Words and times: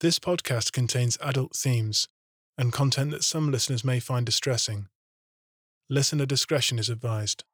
This 0.00 0.18
podcast 0.18 0.72
contains 0.72 1.18
adult 1.20 1.54
themes 1.54 2.08
and 2.56 2.72
content 2.72 3.10
that 3.10 3.22
some 3.22 3.50
listeners 3.50 3.84
may 3.84 4.00
find 4.00 4.24
distressing. 4.24 4.88
Listener 5.90 6.24
discretion 6.24 6.78
is 6.78 6.88
advised. 6.88 7.44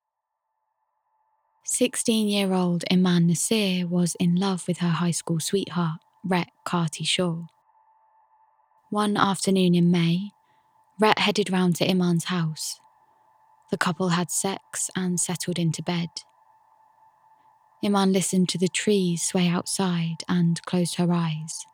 16 1.64 2.28
year 2.28 2.52
old 2.52 2.84
Iman 2.88 3.28
Nassir 3.28 3.88
was 3.88 4.14
in 4.20 4.36
love 4.36 4.68
with 4.68 4.78
her 4.78 4.90
high 4.90 5.10
school 5.10 5.40
sweetheart, 5.40 5.98
Rhett 6.24 6.46
Carty 6.64 7.02
Shaw. 7.02 7.46
One 8.90 9.16
afternoon 9.16 9.74
in 9.74 9.90
May, 9.90 10.30
Rhett 11.00 11.18
headed 11.18 11.50
round 11.50 11.74
to 11.76 11.90
Iman's 11.90 12.26
house. 12.26 12.78
The 13.72 13.76
couple 13.76 14.10
had 14.10 14.30
sex 14.30 14.88
and 14.94 15.18
settled 15.18 15.58
into 15.58 15.82
bed. 15.82 16.10
Iman 17.84 18.12
listened 18.12 18.48
to 18.50 18.58
the 18.58 18.68
trees 18.68 19.24
sway 19.24 19.48
outside 19.48 20.18
and 20.28 20.62
closed 20.62 20.94
her 20.94 21.12
eyes. 21.12 21.66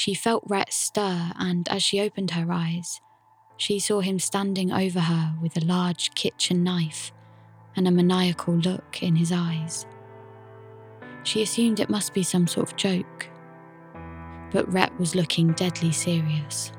She 0.00 0.14
felt 0.14 0.44
Rhett 0.46 0.72
stir, 0.72 1.32
and 1.38 1.68
as 1.68 1.82
she 1.82 2.00
opened 2.00 2.30
her 2.30 2.50
eyes, 2.50 3.02
she 3.58 3.78
saw 3.78 4.00
him 4.00 4.18
standing 4.18 4.72
over 4.72 4.98
her 4.98 5.34
with 5.42 5.58
a 5.58 5.66
large 5.66 6.14
kitchen 6.14 6.64
knife 6.64 7.12
and 7.76 7.86
a 7.86 7.90
maniacal 7.90 8.54
look 8.54 9.02
in 9.02 9.14
his 9.14 9.30
eyes. 9.30 9.84
She 11.22 11.42
assumed 11.42 11.80
it 11.80 11.90
must 11.90 12.14
be 12.14 12.22
some 12.22 12.46
sort 12.46 12.70
of 12.70 12.76
joke, 12.78 13.28
but 14.50 14.72
Rhett 14.72 14.98
was 14.98 15.14
looking 15.14 15.52
deadly 15.52 15.92
serious. 15.92 16.72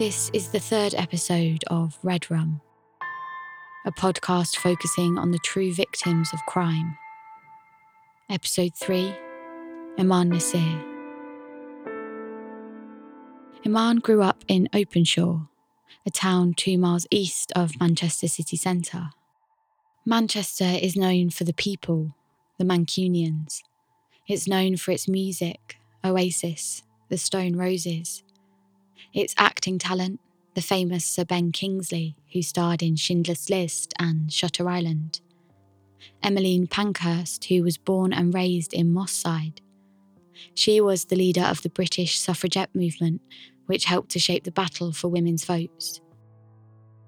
This 0.00 0.30
is 0.34 0.48
the 0.48 0.58
third 0.58 0.96
episode 0.96 1.62
of 1.68 1.96
Red 2.02 2.28
Rum, 2.28 2.60
a 3.86 3.92
podcast 3.92 4.56
focusing 4.56 5.16
on 5.16 5.30
the 5.30 5.38
true 5.38 5.72
victims 5.72 6.32
of 6.32 6.44
crime. 6.46 6.98
Episode 8.28 8.74
3 8.74 9.14
Iman 9.96 10.32
Nassir. 10.32 10.93
Iman 13.66 13.96
grew 14.00 14.20
up 14.20 14.44
in 14.46 14.68
Openshaw, 14.74 15.46
a 16.04 16.10
town 16.10 16.52
two 16.52 16.76
miles 16.76 17.06
east 17.10 17.50
of 17.56 17.80
Manchester 17.80 18.28
city 18.28 18.58
centre. 18.58 19.08
Manchester 20.04 20.76
is 20.82 20.96
known 20.96 21.30
for 21.30 21.44
the 21.44 21.54
people, 21.54 22.14
the 22.58 22.64
Mancunians. 22.64 23.62
It's 24.28 24.46
known 24.46 24.76
for 24.76 24.90
its 24.90 25.08
music, 25.08 25.78
Oasis, 26.04 26.82
the 27.08 27.16
Stone 27.16 27.56
Roses. 27.56 28.22
Its 29.14 29.34
acting 29.38 29.78
talent, 29.78 30.20
the 30.54 30.60
famous 30.60 31.06
Sir 31.06 31.24
Ben 31.24 31.50
Kingsley, 31.50 32.16
who 32.34 32.42
starred 32.42 32.82
in 32.82 32.96
Schindler's 32.96 33.48
List 33.48 33.94
and 33.98 34.30
Shutter 34.30 34.68
Island. 34.68 35.22
Emmeline 36.22 36.66
Pankhurst, 36.66 37.46
who 37.46 37.62
was 37.62 37.78
born 37.78 38.12
and 38.12 38.34
raised 38.34 38.74
in 38.74 38.92
Moss 38.92 39.12
Side. 39.12 39.62
She 40.54 40.80
was 40.80 41.06
the 41.06 41.16
leader 41.16 41.42
of 41.42 41.62
the 41.62 41.70
British 41.70 42.18
suffragette 42.18 42.74
movement, 42.74 43.22
which 43.66 43.84
helped 43.84 44.10
to 44.10 44.18
shape 44.18 44.44
the 44.44 44.50
battle 44.50 44.92
for 44.92 45.08
women's 45.08 45.44
votes. 45.44 46.00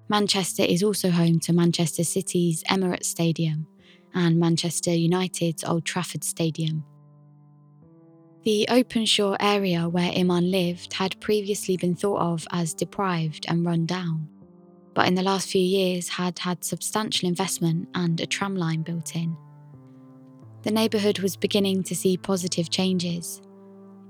Manchester 0.09 0.63
is 0.63 0.83
also 0.83 1.09
home 1.09 1.39
to 1.41 1.53
Manchester 1.53 2.03
City's 2.03 2.63
Emirates 2.65 3.05
Stadium 3.05 3.67
and 4.13 4.39
Manchester 4.39 4.91
United's 4.91 5.63
Old 5.63 5.85
Trafford 5.85 6.23
Stadium. 6.23 6.83
The 8.43 8.65
Openshaw 8.69 9.35
area 9.41 9.89
where 9.89 10.13
Iman 10.15 10.49
lived 10.49 10.93
had 10.93 11.19
previously 11.19 11.75
been 11.75 11.95
thought 11.95 12.21
of 12.21 12.47
as 12.51 12.73
deprived 12.73 13.45
and 13.49 13.65
run 13.65 13.85
down, 13.85 14.29
but 14.93 15.07
in 15.07 15.15
the 15.15 15.21
last 15.21 15.49
few 15.49 15.61
years 15.61 16.07
had 16.07 16.39
had 16.39 16.63
substantial 16.63 17.27
investment 17.27 17.89
and 17.93 18.19
a 18.21 18.25
tramline 18.25 18.85
built 18.85 19.15
in. 19.15 19.35
The 20.63 20.71
neighbourhood 20.71 21.19
was 21.19 21.35
beginning 21.35 21.83
to 21.83 21.95
see 21.95 22.15
positive 22.15 22.69
changes, 22.69 23.41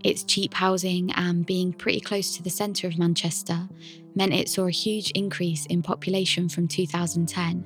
its 0.03 0.23
cheap 0.23 0.53
housing 0.53 1.11
and 1.13 1.45
being 1.45 1.73
pretty 1.73 1.99
close 1.99 2.35
to 2.35 2.43
the 2.43 2.49
centre 2.49 2.87
of 2.87 2.97
Manchester 2.97 3.67
meant 4.15 4.33
it 4.33 4.49
saw 4.49 4.65
a 4.67 4.71
huge 4.71 5.11
increase 5.11 5.65
in 5.67 5.81
population 5.81 6.49
from 6.49 6.67
2010. 6.67 7.65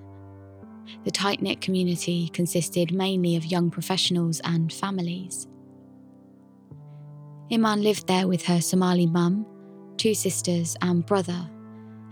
The 1.03 1.12
tight 1.12 1.41
knit 1.41 1.62
community 1.62 2.30
consisted 2.30 2.94
mainly 2.94 3.36
of 3.36 3.46
young 3.46 3.70
professionals 3.70 4.41
and 4.44 4.72
families. 4.72 5.47
Iman 7.52 7.81
lived 7.81 8.08
there 8.08 8.28
with 8.28 8.46
her 8.46 8.62
Somali 8.62 9.06
mum, 9.06 9.46
two 9.97 10.14
sisters, 10.14 10.75
and 10.81 11.06
brother, 11.06 11.50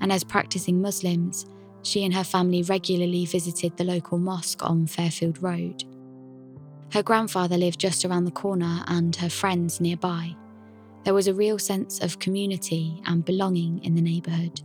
and 0.01 0.11
as 0.11 0.23
practicing 0.23 0.81
Muslims, 0.81 1.45
she 1.81 2.03
and 2.03 2.13
her 2.13 2.23
family 2.23 2.61
regularly 2.63 3.25
visited 3.25 3.75
the 3.77 3.83
local 3.83 4.17
mosque 4.17 4.63
on 4.63 4.85
Fairfield 4.85 5.41
Road. 5.41 5.83
Her 6.91 7.03
grandfather 7.03 7.57
lived 7.57 7.79
just 7.79 8.03
around 8.03 8.25
the 8.25 8.31
corner 8.31 8.83
and 8.87 9.15
her 9.17 9.29
friends 9.29 9.79
nearby. 9.79 10.35
There 11.03 11.13
was 11.13 11.27
a 11.27 11.33
real 11.33 11.59
sense 11.59 11.99
of 11.99 12.19
community 12.19 13.01
and 13.05 13.23
belonging 13.23 13.83
in 13.83 13.95
the 13.95 14.01
neighbourhood. 14.01 14.61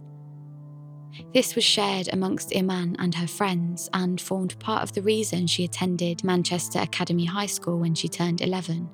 This 1.33 1.55
was 1.55 1.65
shared 1.65 2.09
amongst 2.13 2.57
Iman 2.57 2.97
and 2.99 3.15
her 3.15 3.27
friends 3.27 3.89
and 3.93 4.21
formed 4.21 4.59
part 4.59 4.83
of 4.83 4.93
the 4.93 5.03
reason 5.03 5.47
she 5.47 5.65
attended 5.65 6.25
Manchester 6.25 6.81
Academy 6.81 7.25
High 7.25 7.47
School 7.47 7.79
when 7.79 7.95
she 7.95 8.09
turned 8.09 8.41
11. 8.41 8.89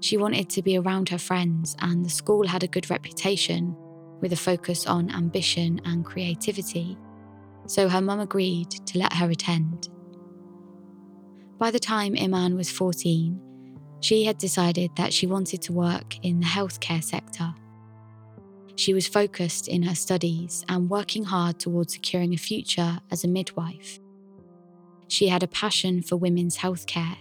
She 0.00 0.16
wanted 0.16 0.50
to 0.50 0.62
be 0.62 0.76
around 0.76 1.08
her 1.08 1.18
friends, 1.18 1.76
and 1.80 2.04
the 2.04 2.10
school 2.10 2.46
had 2.46 2.62
a 2.62 2.68
good 2.68 2.90
reputation 2.90 3.76
with 4.20 4.32
a 4.32 4.36
focus 4.36 4.86
on 4.86 5.10
ambition 5.10 5.80
and 5.84 6.04
creativity, 6.04 6.98
so 7.66 7.88
her 7.88 8.00
mum 8.00 8.20
agreed 8.20 8.70
to 8.70 8.98
let 8.98 9.12
her 9.12 9.30
attend. 9.30 9.88
By 11.62 11.70
the 11.70 11.78
time 11.78 12.16
Iman 12.18 12.56
was 12.56 12.72
14, 12.72 13.40
she 14.00 14.24
had 14.24 14.36
decided 14.36 14.90
that 14.96 15.12
she 15.12 15.28
wanted 15.28 15.62
to 15.62 15.72
work 15.72 16.18
in 16.24 16.40
the 16.40 16.46
healthcare 16.46 17.04
sector. 17.04 17.54
She 18.74 18.92
was 18.92 19.06
focused 19.06 19.68
in 19.68 19.84
her 19.84 19.94
studies 19.94 20.64
and 20.68 20.90
working 20.90 21.22
hard 21.22 21.60
towards 21.60 21.92
securing 21.92 22.34
a 22.34 22.36
future 22.36 22.98
as 23.12 23.22
a 23.22 23.28
midwife. 23.28 24.00
She 25.06 25.28
had 25.28 25.44
a 25.44 25.46
passion 25.46 26.02
for 26.02 26.16
women's 26.16 26.58
healthcare. 26.58 27.16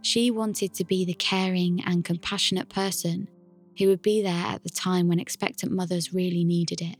She 0.00 0.30
wanted 0.30 0.72
to 0.74 0.84
be 0.84 1.04
the 1.04 1.14
caring 1.14 1.82
and 1.84 2.04
compassionate 2.04 2.68
person 2.68 3.28
who 3.78 3.88
would 3.88 4.00
be 4.00 4.22
there 4.22 4.46
at 4.46 4.62
the 4.62 4.70
time 4.70 5.08
when 5.08 5.18
expectant 5.18 5.72
mothers 5.72 6.14
really 6.14 6.44
needed 6.44 6.80
it. 6.80 6.98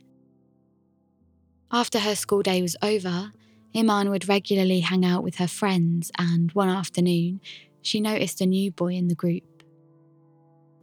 After 1.70 2.00
her 2.00 2.16
school 2.16 2.42
day 2.42 2.60
was 2.60 2.74
over, 2.82 3.30
Iman 3.76 4.08
would 4.08 4.28
regularly 4.28 4.80
hang 4.80 5.04
out 5.04 5.22
with 5.22 5.36
her 5.36 5.46
friends, 5.46 6.10
and 6.16 6.50
one 6.52 6.70
afternoon, 6.70 7.40
she 7.82 8.00
noticed 8.00 8.40
a 8.40 8.46
new 8.46 8.70
boy 8.70 8.94
in 8.94 9.08
the 9.08 9.14
group. 9.14 9.62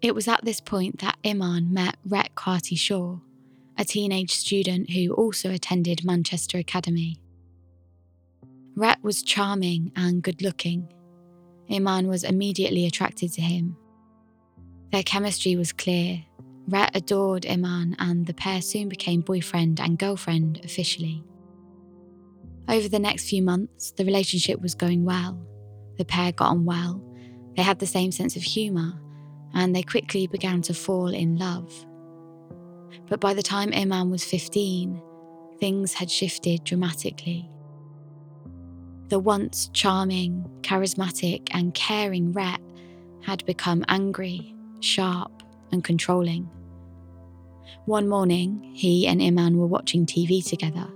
It 0.01 0.13
was 0.13 0.27
at 0.27 0.45
this 0.45 0.59
point 0.59 0.99
that 0.99 1.17
Iman 1.25 1.73
met 1.73 1.97
Rhett 2.05 2.35
Carty 2.35 2.75
Shaw, 2.75 3.17
a 3.79 3.85
teenage 3.85 4.31
student 4.31 4.91
who 4.91 5.11
also 5.13 5.49
attended 5.49 6.05
Manchester 6.05 6.59
Academy. 6.59 7.17
Rhett 8.75 9.03
was 9.03 9.23
charming 9.23 9.91
and 9.95 10.21
good 10.21 10.41
looking. 10.41 10.87
Iman 11.71 12.07
was 12.07 12.23
immediately 12.23 12.85
attracted 12.85 13.33
to 13.33 13.41
him. 13.41 13.75
Their 14.91 15.03
chemistry 15.03 15.55
was 15.55 15.71
clear. 15.71 16.23
Rhett 16.67 16.91
adored 16.95 17.47
Iman, 17.47 17.95
and 17.97 18.27
the 18.27 18.33
pair 18.33 18.61
soon 18.61 18.87
became 18.87 19.21
boyfriend 19.21 19.79
and 19.79 19.97
girlfriend 19.97 20.61
officially. 20.63 21.23
Over 22.69 22.87
the 22.87 22.99
next 22.99 23.29
few 23.29 23.41
months, 23.41 23.91
the 23.91 24.05
relationship 24.05 24.61
was 24.61 24.73
going 24.73 25.03
well. 25.03 25.37
The 25.97 26.05
pair 26.05 26.31
got 26.31 26.49
on 26.49 26.65
well, 26.65 27.03
they 27.55 27.61
had 27.61 27.79
the 27.79 27.85
same 27.85 28.11
sense 28.11 28.35
of 28.35 28.41
humour, 28.41 28.93
and 29.53 29.75
they 29.75 29.83
quickly 29.83 30.27
began 30.27 30.61
to 30.63 30.73
fall 30.73 31.07
in 31.07 31.37
love. 31.37 31.71
But 33.09 33.19
by 33.19 33.33
the 33.33 33.43
time 33.43 33.73
Iman 33.73 34.09
was 34.09 34.23
15, 34.23 35.01
things 35.59 35.93
had 35.93 36.09
shifted 36.09 36.63
dramatically. 36.63 37.49
The 39.09 39.19
once 39.19 39.69
charming, 39.73 40.49
charismatic, 40.61 41.49
and 41.51 41.73
caring 41.73 42.31
Rhett 42.31 42.61
had 43.21 43.45
become 43.45 43.85
angry, 43.87 44.55
sharp, 44.79 45.43
and 45.71 45.83
controlling. 45.83 46.49
One 47.85 48.07
morning, 48.07 48.71
he 48.73 49.05
and 49.05 49.21
Iman 49.21 49.57
were 49.57 49.67
watching 49.67 50.05
TV 50.05 50.43
together 50.43 50.87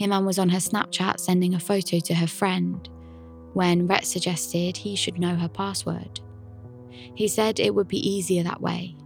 Iman 0.00 0.24
was 0.24 0.38
on 0.38 0.48
her 0.48 0.58
Snapchat 0.58 1.20
sending 1.20 1.54
a 1.54 1.60
photo 1.60 1.98
to 2.00 2.14
her 2.14 2.26
friend 2.26 2.88
when 3.52 3.86
Rhett 3.86 4.04
suggested 4.04 4.76
he 4.76 4.96
should 4.96 5.18
know 5.18 5.36
her 5.36 5.48
password. 5.48 6.20
He 6.90 7.28
said 7.28 7.60
it 7.60 7.74
would 7.74 7.88
be 7.88 8.08
easier 8.08 8.42
that 8.42 8.60
way, 8.60 8.96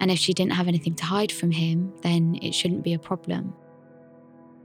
and 0.00 0.10
if 0.10 0.18
she 0.18 0.32
didn't 0.32 0.54
have 0.54 0.68
anything 0.68 0.94
to 0.96 1.04
hide 1.04 1.30
from 1.30 1.52
him, 1.52 1.92
then 2.02 2.38
it 2.42 2.54
shouldn't 2.54 2.82
be 2.82 2.94
a 2.94 2.98
problem. 2.98 3.54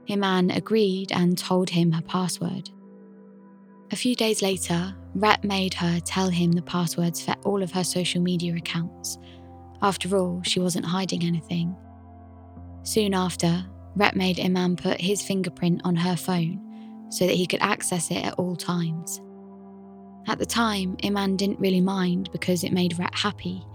Iman 0.10 0.52
agreed 0.52 1.12
and 1.12 1.38
told 1.38 1.70
him 1.70 1.92
her 1.92 2.02
password. 2.02 2.70
A 3.92 3.96
few 3.96 4.16
days 4.16 4.42
later, 4.42 4.96
Rhett 5.16 5.44
made 5.44 5.74
her 5.76 6.00
tell 6.00 6.30
him 6.30 6.52
the 6.52 6.62
passwords 6.62 7.22
for 7.22 7.36
all 7.46 7.62
of 7.62 7.72
her 7.72 7.84
social 7.84 8.22
media 8.22 8.56
accounts. 8.56 9.18
After 9.82 10.18
all, 10.18 10.42
she 10.44 10.60
wasn't 10.60 10.86
hiding 10.86 11.24
anything. 11.24 11.76
Soon 12.84 13.14
after, 13.14 13.66
Rhett 13.98 14.16
made 14.16 14.40
Iman 14.40 14.76
put 14.76 15.02
his 15.02 15.22
fingerprint 15.24 15.82
on 15.84 15.96
her 15.96 16.16
phone 16.16 16.62
so 17.10 17.26
that 17.26 17.36
he 17.36 17.48
could 17.48 17.62
access 17.62 18.12
it 18.12 18.24
at 18.24 18.34
all 18.36 18.56
times. 18.56 19.22
At 20.28 20.40
the 20.40 20.46
time, 20.46 20.98
Iman 21.04 21.38
didn't 21.38 21.60
really 21.60 21.82
mind 21.82 22.30
because 22.32 22.64
it 22.64 22.74
made 22.74 23.00
Rhett 23.00 23.16
happy, 23.16 23.66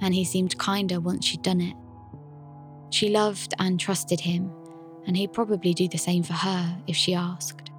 and 0.00 0.14
he 0.14 0.24
seemed 0.24 0.58
kinder 0.58 1.00
once 1.00 1.24
she'd 1.24 1.42
done 1.42 1.60
it. 1.60 1.74
She 2.90 3.08
loved 3.08 3.54
and 3.58 3.78
trusted 3.78 4.20
him, 4.20 4.50
and 5.06 5.16
he'd 5.16 5.32
probably 5.32 5.72
do 5.72 5.88
the 5.88 5.98
same 5.98 6.24
for 6.24 6.32
her 6.32 6.76
if 6.86 6.96
she 6.96 7.14
asked. 7.14 7.70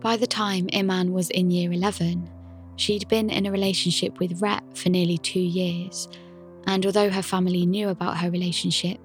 By 0.00 0.16
the 0.16 0.26
time 0.26 0.68
Iman 0.74 1.12
was 1.12 1.30
in 1.30 1.50
year 1.50 1.70
11, 1.70 2.28
she'd 2.76 3.06
been 3.08 3.30
in 3.30 3.46
a 3.46 3.52
relationship 3.52 4.18
with 4.18 4.40
Rhett 4.40 4.64
for 4.76 4.88
nearly 4.88 5.18
two 5.18 5.38
years, 5.38 6.08
and 6.66 6.84
although 6.86 7.10
her 7.10 7.22
family 7.22 7.66
knew 7.66 7.90
about 7.90 8.16
her 8.16 8.30
relationship, 8.30 8.98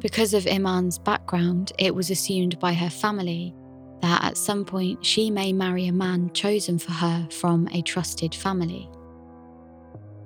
because 0.00 0.34
of 0.34 0.46
Iman's 0.46 0.98
background, 0.98 1.72
it 1.78 1.94
was 1.94 2.10
assumed 2.10 2.58
by 2.60 2.74
her 2.74 2.90
family 2.90 3.54
that 4.02 4.24
at 4.24 4.36
some 4.36 4.64
point 4.64 5.04
she 5.04 5.30
may 5.30 5.52
marry 5.52 5.86
a 5.86 5.92
man 5.92 6.30
chosen 6.32 6.78
for 6.78 6.92
her 6.92 7.26
from 7.30 7.68
a 7.72 7.82
trusted 7.82 8.34
family. 8.34 8.88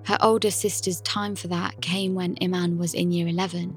Her 0.05 0.19
older 0.23 0.51
sister's 0.51 1.01
time 1.03 1.37
for 1.37 1.49
that 1.49 1.81
came 1.81 2.15
when 2.15 2.37
Iman 2.43 2.79
was 2.79 2.95
in 2.95 3.13
year 3.13 3.29
11. 3.29 3.77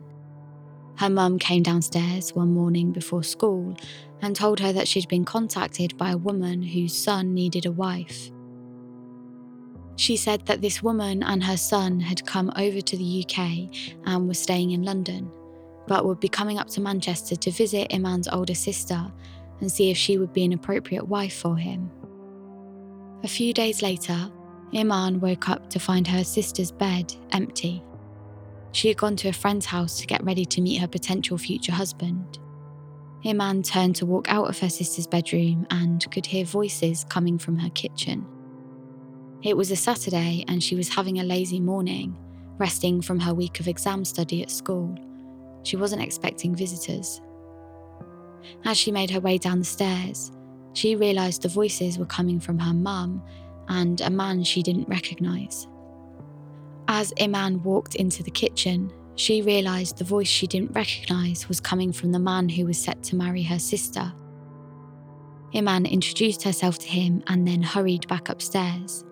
Her 0.95 1.09
mum 1.09 1.37
came 1.39 1.63
downstairs 1.63 2.33
one 2.33 2.53
morning 2.53 2.91
before 2.91 3.23
school 3.23 3.75
and 4.21 4.35
told 4.35 4.59
her 4.59 4.71
that 4.73 4.87
she'd 4.87 5.07
been 5.07 5.25
contacted 5.25 5.97
by 5.97 6.11
a 6.11 6.17
woman 6.17 6.61
whose 6.61 6.97
son 6.97 7.33
needed 7.33 7.65
a 7.65 7.71
wife. 7.71 8.31
She 9.95 10.17
said 10.17 10.45
that 10.47 10.61
this 10.61 10.81
woman 10.81 11.21
and 11.23 11.43
her 11.43 11.57
son 11.57 11.99
had 11.99 12.25
come 12.25 12.51
over 12.57 12.81
to 12.81 12.97
the 12.97 13.25
UK 13.25 13.69
and 14.05 14.27
were 14.27 14.33
staying 14.33 14.71
in 14.71 14.83
London, 14.83 15.31
but 15.87 16.05
would 16.05 16.19
be 16.19 16.29
coming 16.29 16.57
up 16.57 16.67
to 16.69 16.81
Manchester 16.81 17.35
to 17.35 17.51
visit 17.51 17.93
Iman's 17.93 18.27
older 18.27 18.55
sister 18.55 19.11
and 19.59 19.71
see 19.71 19.91
if 19.91 19.97
she 19.97 20.17
would 20.17 20.33
be 20.33 20.43
an 20.43 20.53
appropriate 20.53 21.07
wife 21.07 21.35
for 21.35 21.57
him. 21.57 21.89
A 23.23 23.27
few 23.27 23.53
days 23.53 23.81
later, 23.81 24.29
Iman 24.75 25.19
woke 25.19 25.49
up 25.49 25.69
to 25.69 25.79
find 25.79 26.07
her 26.07 26.23
sister's 26.23 26.71
bed 26.71 27.15
empty. 27.31 27.83
She 28.71 28.87
had 28.87 28.97
gone 28.97 29.15
to 29.17 29.29
a 29.29 29.33
friend's 29.33 29.67
house 29.67 29.99
to 29.99 30.07
get 30.07 30.23
ready 30.23 30.45
to 30.45 30.61
meet 30.61 30.77
her 30.77 30.87
potential 30.87 31.37
future 31.37 31.71
husband. 31.71 32.39
Iman 33.25 33.63
turned 33.63 33.95
to 33.97 34.05
walk 34.05 34.29
out 34.29 34.49
of 34.49 34.59
her 34.59 34.69
sister's 34.69 35.07
bedroom 35.07 35.65
and 35.69 36.09
could 36.11 36.25
hear 36.25 36.43
voices 36.43 37.05
coming 37.07 37.37
from 37.37 37.57
her 37.57 37.69
kitchen. 37.69 38.25
It 39.43 39.55
was 39.55 39.71
a 39.71 39.75
Saturday 39.75 40.43
and 40.47 40.61
she 40.61 40.75
was 40.75 40.89
having 40.89 41.19
a 41.19 41.23
lazy 41.23 41.59
morning, 41.59 42.17
resting 42.57 43.01
from 43.01 43.19
her 43.19 43.33
week 43.33 43.59
of 43.59 43.67
exam 43.67 44.03
study 44.03 44.41
at 44.41 44.51
school. 44.51 44.97
She 45.63 45.77
wasn't 45.77 46.01
expecting 46.01 46.55
visitors. 46.55 47.21
As 48.65 48.77
she 48.77 48.91
made 48.91 49.09
her 49.09 49.19
way 49.19 49.37
down 49.37 49.59
the 49.59 49.65
stairs, 49.65 50.31
she 50.73 50.95
realised 50.95 51.41
the 51.41 51.49
voices 51.49 51.97
were 51.97 52.05
coming 52.05 52.39
from 52.39 52.59
her 52.59 52.73
mum 52.73 53.23
and 53.67 54.01
a 54.01 54.09
man 54.09 54.43
she 54.43 54.61
didn't 54.61 54.89
recognise. 54.89 55.67
As 56.87 57.13
Iman 57.19 57.63
walked 57.63 57.95
into 57.95 58.23
the 58.23 58.31
kitchen, 58.31 58.91
she 59.15 59.41
realised 59.41 59.97
the 59.97 60.03
voice 60.03 60.27
she 60.27 60.47
didn't 60.47 60.75
recognise 60.75 61.47
was 61.47 61.59
coming 61.59 61.93
from 61.93 62.11
the 62.11 62.19
man 62.19 62.49
who 62.49 62.65
was 62.65 62.77
set 62.77 63.01
to 63.03 63.15
marry 63.15 63.43
her 63.43 63.59
sister. 63.59 64.11
Iman 65.55 65.85
introduced 65.85 66.43
herself 66.43 66.79
to 66.79 66.87
him 66.87 67.23
and 67.27 67.47
then 67.47 67.61
hurried 67.61 68.07
back 68.07 68.29
upstairs. 68.29 69.05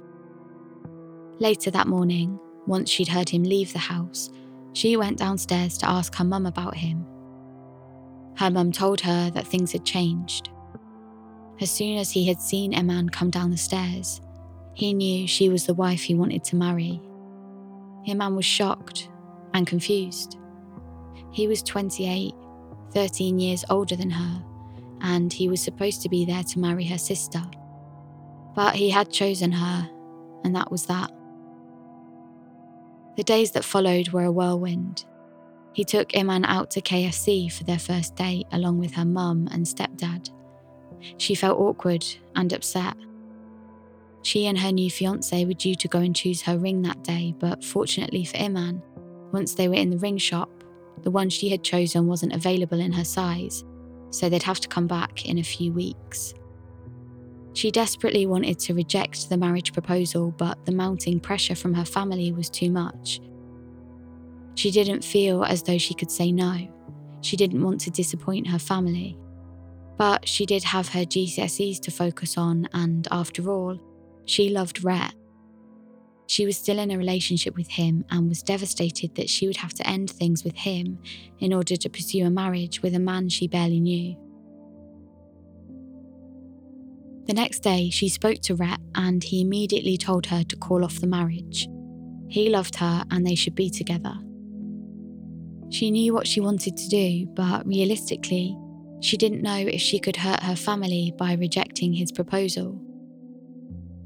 Later 1.39 1.71
that 1.71 1.87
morning, 1.87 2.39
once 2.65 2.89
she'd 2.89 3.07
heard 3.07 3.29
him 3.29 3.43
leave 3.43 3.73
the 3.73 3.79
house, 3.79 4.29
she 4.73 4.97
went 4.97 5.17
downstairs 5.17 5.77
to 5.79 5.89
ask 5.89 6.15
her 6.15 6.23
mum 6.23 6.45
about 6.45 6.75
him. 6.75 7.05
Her 8.37 8.49
mum 8.49 8.71
told 8.71 9.01
her 9.01 9.29
that 9.31 9.47
things 9.47 9.71
had 9.71 9.85
changed. 9.85 10.49
As 11.59 11.69
soon 11.69 11.97
as 11.97 12.11
he 12.11 12.27
had 12.27 12.41
seen 12.41 12.73
Iman 12.73 13.09
come 13.09 13.29
down 13.29 13.51
the 13.51 13.57
stairs, 13.57 14.21
he 14.73 14.93
knew 14.93 15.27
she 15.27 15.49
was 15.49 15.65
the 15.65 15.73
wife 15.73 16.01
he 16.01 16.15
wanted 16.15 16.43
to 16.45 16.55
marry. 16.55 17.01
Iman 18.09 18.35
was 18.35 18.45
shocked 18.45 19.09
and 19.53 19.67
confused. 19.67 20.37
He 21.31 21.47
was 21.47 21.61
28, 21.61 22.33
13 22.93 23.39
years 23.39 23.63
older 23.69 23.95
than 23.95 24.09
her, 24.09 24.43
and 25.01 25.31
he 25.31 25.47
was 25.47 25.61
supposed 25.61 26.01
to 26.01 26.09
be 26.09 26.25
there 26.25 26.43
to 26.43 26.59
marry 26.59 26.85
her 26.85 26.97
sister. 26.97 27.41
But 28.55 28.75
he 28.75 28.89
had 28.89 29.11
chosen 29.11 29.51
her, 29.51 29.89
and 30.43 30.55
that 30.55 30.71
was 30.71 30.85
that. 30.87 31.11
The 33.21 33.25
days 33.25 33.51
that 33.51 33.63
followed 33.63 34.09
were 34.09 34.23
a 34.23 34.31
whirlwind. 34.31 35.05
He 35.73 35.83
took 35.83 36.17
Iman 36.17 36.43
out 36.43 36.71
to 36.71 36.81
KFC 36.81 37.53
for 37.53 37.63
their 37.63 37.77
first 37.77 38.15
date 38.15 38.47
along 38.51 38.79
with 38.79 38.95
her 38.95 39.05
mum 39.05 39.47
and 39.51 39.63
stepdad. 39.63 40.31
She 41.17 41.35
felt 41.35 41.59
awkward 41.59 42.03
and 42.35 42.51
upset. 42.51 42.95
She 44.23 44.47
and 44.47 44.57
her 44.57 44.71
new 44.71 44.89
fiance 44.89 45.45
were 45.45 45.53
due 45.53 45.75
to 45.75 45.87
go 45.87 45.99
and 45.99 46.15
choose 46.15 46.41
her 46.41 46.57
ring 46.57 46.81
that 46.81 47.03
day, 47.03 47.35
but 47.37 47.63
fortunately 47.63 48.25
for 48.25 48.37
Iman, 48.37 48.81
once 49.31 49.53
they 49.53 49.67
were 49.67 49.75
in 49.75 49.91
the 49.91 49.99
ring 49.99 50.17
shop, 50.17 50.49
the 51.03 51.11
one 51.11 51.29
she 51.29 51.49
had 51.49 51.63
chosen 51.63 52.07
wasn't 52.07 52.33
available 52.33 52.79
in 52.79 52.91
her 52.91 53.05
size, 53.05 53.63
so 54.09 54.29
they'd 54.29 54.41
have 54.41 54.61
to 54.61 54.67
come 54.67 54.87
back 54.87 55.27
in 55.27 55.37
a 55.37 55.43
few 55.43 55.71
weeks. 55.71 56.33
She 57.53 57.71
desperately 57.71 58.25
wanted 58.25 58.59
to 58.59 58.73
reject 58.73 59.29
the 59.29 59.37
marriage 59.37 59.73
proposal, 59.73 60.31
but 60.31 60.65
the 60.65 60.71
mounting 60.71 61.19
pressure 61.19 61.55
from 61.55 61.73
her 61.73 61.85
family 61.85 62.31
was 62.31 62.49
too 62.49 62.71
much, 62.71 63.19
she 64.55 64.71
didn't 64.71 65.03
feel 65.03 65.43
as 65.43 65.63
though 65.63 65.77
she 65.77 65.93
could 65.93 66.11
say 66.11 66.31
no. 66.31 66.67
She 67.21 67.37
didn't 67.37 67.63
want 67.63 67.79
to 67.81 67.91
disappoint 67.91 68.47
her 68.47 68.59
family. 68.59 69.17
But 69.97 70.27
she 70.27 70.45
did 70.45 70.63
have 70.63 70.89
her 70.89 71.05
GCSEs 71.05 71.79
to 71.81 71.91
focus 71.91 72.37
on, 72.37 72.67
and 72.73 73.07
after 73.11 73.49
all, 73.49 73.79
she 74.25 74.49
loved 74.49 74.83
Rhett. 74.83 75.13
She 76.27 76.45
was 76.45 76.57
still 76.57 76.79
in 76.79 76.91
a 76.91 76.97
relationship 76.97 77.55
with 77.55 77.69
him 77.69 78.05
and 78.09 78.29
was 78.29 78.41
devastated 78.41 79.15
that 79.15 79.29
she 79.29 79.47
would 79.47 79.57
have 79.57 79.73
to 79.73 79.87
end 79.87 80.09
things 80.09 80.43
with 80.43 80.55
him 80.55 80.97
in 81.39 81.53
order 81.53 81.75
to 81.75 81.89
pursue 81.89 82.25
a 82.25 82.29
marriage 82.29 82.81
with 82.81 82.95
a 82.95 82.99
man 82.99 83.29
she 83.29 83.47
barely 83.47 83.79
knew. 83.79 84.15
The 87.31 87.35
next 87.35 87.59
day, 87.59 87.89
she 87.89 88.09
spoke 88.09 88.41
to 88.41 88.55
Rhett 88.55 88.81
and 88.93 89.23
he 89.23 89.39
immediately 89.39 89.95
told 89.95 90.25
her 90.25 90.43
to 90.43 90.55
call 90.57 90.83
off 90.83 90.99
the 90.99 91.07
marriage. 91.07 91.65
He 92.27 92.49
loved 92.49 92.75
her 92.75 93.05
and 93.09 93.25
they 93.25 93.35
should 93.35 93.55
be 93.55 93.69
together. 93.69 94.13
She 95.69 95.91
knew 95.91 96.13
what 96.13 96.27
she 96.27 96.41
wanted 96.41 96.75
to 96.75 96.89
do, 96.89 97.27
but 97.27 97.65
realistically, 97.65 98.57
she 98.99 99.15
didn't 99.15 99.43
know 99.43 99.55
if 99.55 99.79
she 99.79 99.97
could 99.97 100.17
hurt 100.17 100.43
her 100.43 100.57
family 100.57 101.13
by 101.17 101.35
rejecting 101.35 101.93
his 101.93 102.11
proposal. 102.11 102.77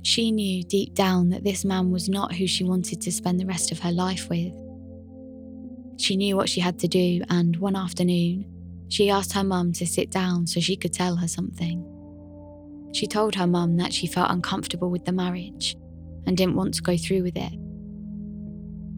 She 0.04 0.30
knew 0.30 0.62
deep 0.62 0.94
down 0.94 1.30
that 1.30 1.44
this 1.44 1.66
man 1.66 1.89
was 1.89 2.07
not 2.07 2.36
who 2.36 2.46
she 2.46 2.63
wanted 2.63 3.01
to 3.01 3.12
spend 3.12 3.39
the 3.39 3.48
rest 3.48 3.72
of 3.72 3.79
her 3.79 3.91
life 3.91 4.29
with. 4.29 4.53
She 5.98 6.15
knew 6.15 6.36
what 6.36 6.48
she 6.48 6.62
had 6.62 6.77
to 6.77 6.88
do, 6.88 7.24
and 7.32 7.58
one 7.58 7.75
afternoon, 7.75 8.46
she 8.89 9.10
asked 9.10 9.34
her 9.34 9.44
mum 9.44 9.74
to 9.74 9.88
sit 9.88 10.12
down 10.12 10.46
so 10.46 10.60
she 10.60 10.75
could 10.75 10.94
tell 10.94 11.15
her 11.15 11.27
something. 11.27 11.95
She 12.96 13.08
told 13.08 13.36
her 13.36 13.46
mum 13.46 13.75
that 13.75 13.94
she 13.94 14.08
felt 14.08 14.32
uncomfortable 14.32 14.90
with 14.90 15.04
the 15.04 15.12
marriage 15.12 15.75
and 16.25 16.38
didn't 16.38 16.56
want 16.56 16.75
to 16.75 16.82
go 16.82 16.96
through 16.96 17.24
with 17.24 17.36
it. 17.36 17.52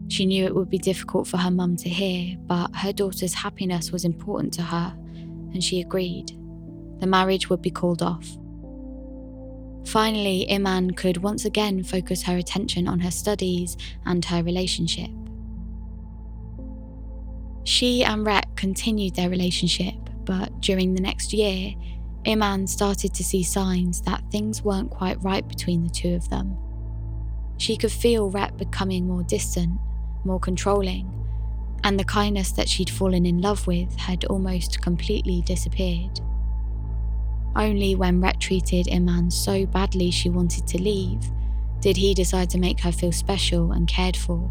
She 0.06 0.24
knew 0.24 0.44
it 0.44 0.54
would 0.54 0.70
be 0.70 0.78
difficult 0.78 1.26
for 1.26 1.38
her 1.38 1.50
mum 1.50 1.74
to 1.78 1.88
hear, 1.88 2.36
but 2.46 2.70
her 2.76 2.92
daughter's 2.92 3.34
happiness 3.34 3.90
was 3.90 4.04
important 4.04 4.54
to 4.54 4.62
her, 4.62 4.94
and 5.52 5.64
she 5.64 5.80
agreed. 5.80 6.30
The 7.00 7.08
marriage 7.08 7.50
would 7.50 7.60
be 7.60 7.72
called 7.72 8.00
off. 8.00 8.24
Finally, 9.84 10.48
Iman 10.48 10.92
could 10.92 11.16
once 11.16 11.44
again 11.44 11.82
focus 11.82 12.22
her 12.22 12.36
attention 12.36 12.86
on 12.86 13.00
her 13.00 13.10
studies 13.10 13.76
and 14.06 14.24
her 14.26 14.44
relationship. 14.44 15.10
She 17.64 18.04
and 18.04 18.24
Rhett 18.24 18.46
continued 18.54 19.16
their 19.16 19.28
relationship, 19.28 19.96
but 20.22 20.60
during 20.60 20.94
the 20.94 21.02
next 21.02 21.32
year, 21.32 21.74
Iman 22.26 22.66
started 22.66 23.14
to 23.14 23.24
see 23.24 23.42
signs 23.42 24.02
that 24.02 24.24
things 24.30 24.62
weren't 24.62 24.90
quite 24.90 25.22
right 25.22 25.46
between 25.46 25.82
the 25.82 25.90
two 25.90 26.14
of 26.14 26.28
them. 26.28 26.56
She 27.56 27.76
could 27.76 27.92
feel 27.92 28.30
Rhett 28.30 28.56
becoming 28.56 29.06
more 29.06 29.22
distant 29.22 29.80
more 30.24 30.38
controlling, 30.40 31.10
and 31.84 31.98
the 31.98 32.04
kindness 32.04 32.52
that 32.52 32.68
she'd 32.68 32.90
fallen 32.90 33.26
in 33.26 33.40
love 33.40 33.66
with 33.66 33.94
had 33.96 34.24
almost 34.26 34.80
completely 34.80 35.42
disappeared. 35.42 36.20
Only 37.56 37.94
when 37.94 38.20
Rhett 38.20 38.40
treated 38.40 38.92
Iman 38.92 39.30
so 39.30 39.66
badly 39.66 40.10
she 40.10 40.28
wanted 40.28 40.66
to 40.68 40.82
leave 40.82 41.30
did 41.80 41.96
he 41.96 42.12
decide 42.14 42.50
to 42.50 42.58
make 42.58 42.80
her 42.80 42.92
feel 42.92 43.12
special 43.12 43.72
and 43.72 43.88
cared 43.88 44.16
for. 44.16 44.50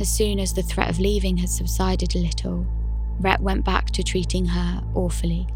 As 0.00 0.08
soon 0.08 0.40
as 0.40 0.52
the 0.52 0.62
threat 0.62 0.90
of 0.90 0.98
leaving 0.98 1.36
had 1.36 1.50
subsided 1.50 2.14
a 2.16 2.18
little, 2.18 2.66
Rhett 3.20 3.40
went 3.40 3.64
back 3.64 3.90
to 3.92 4.02
treating 4.02 4.46
her 4.46 4.82
awfully. 4.94 5.46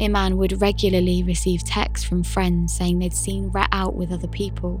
Iman 0.00 0.36
would 0.38 0.60
regularly 0.60 1.22
receive 1.22 1.64
texts 1.64 2.06
from 2.06 2.22
friends 2.22 2.74
saying 2.74 2.98
they'd 2.98 3.14
seen 3.14 3.50
Rhett 3.50 3.68
out 3.72 3.94
with 3.94 4.12
other 4.12 4.28
people 4.28 4.80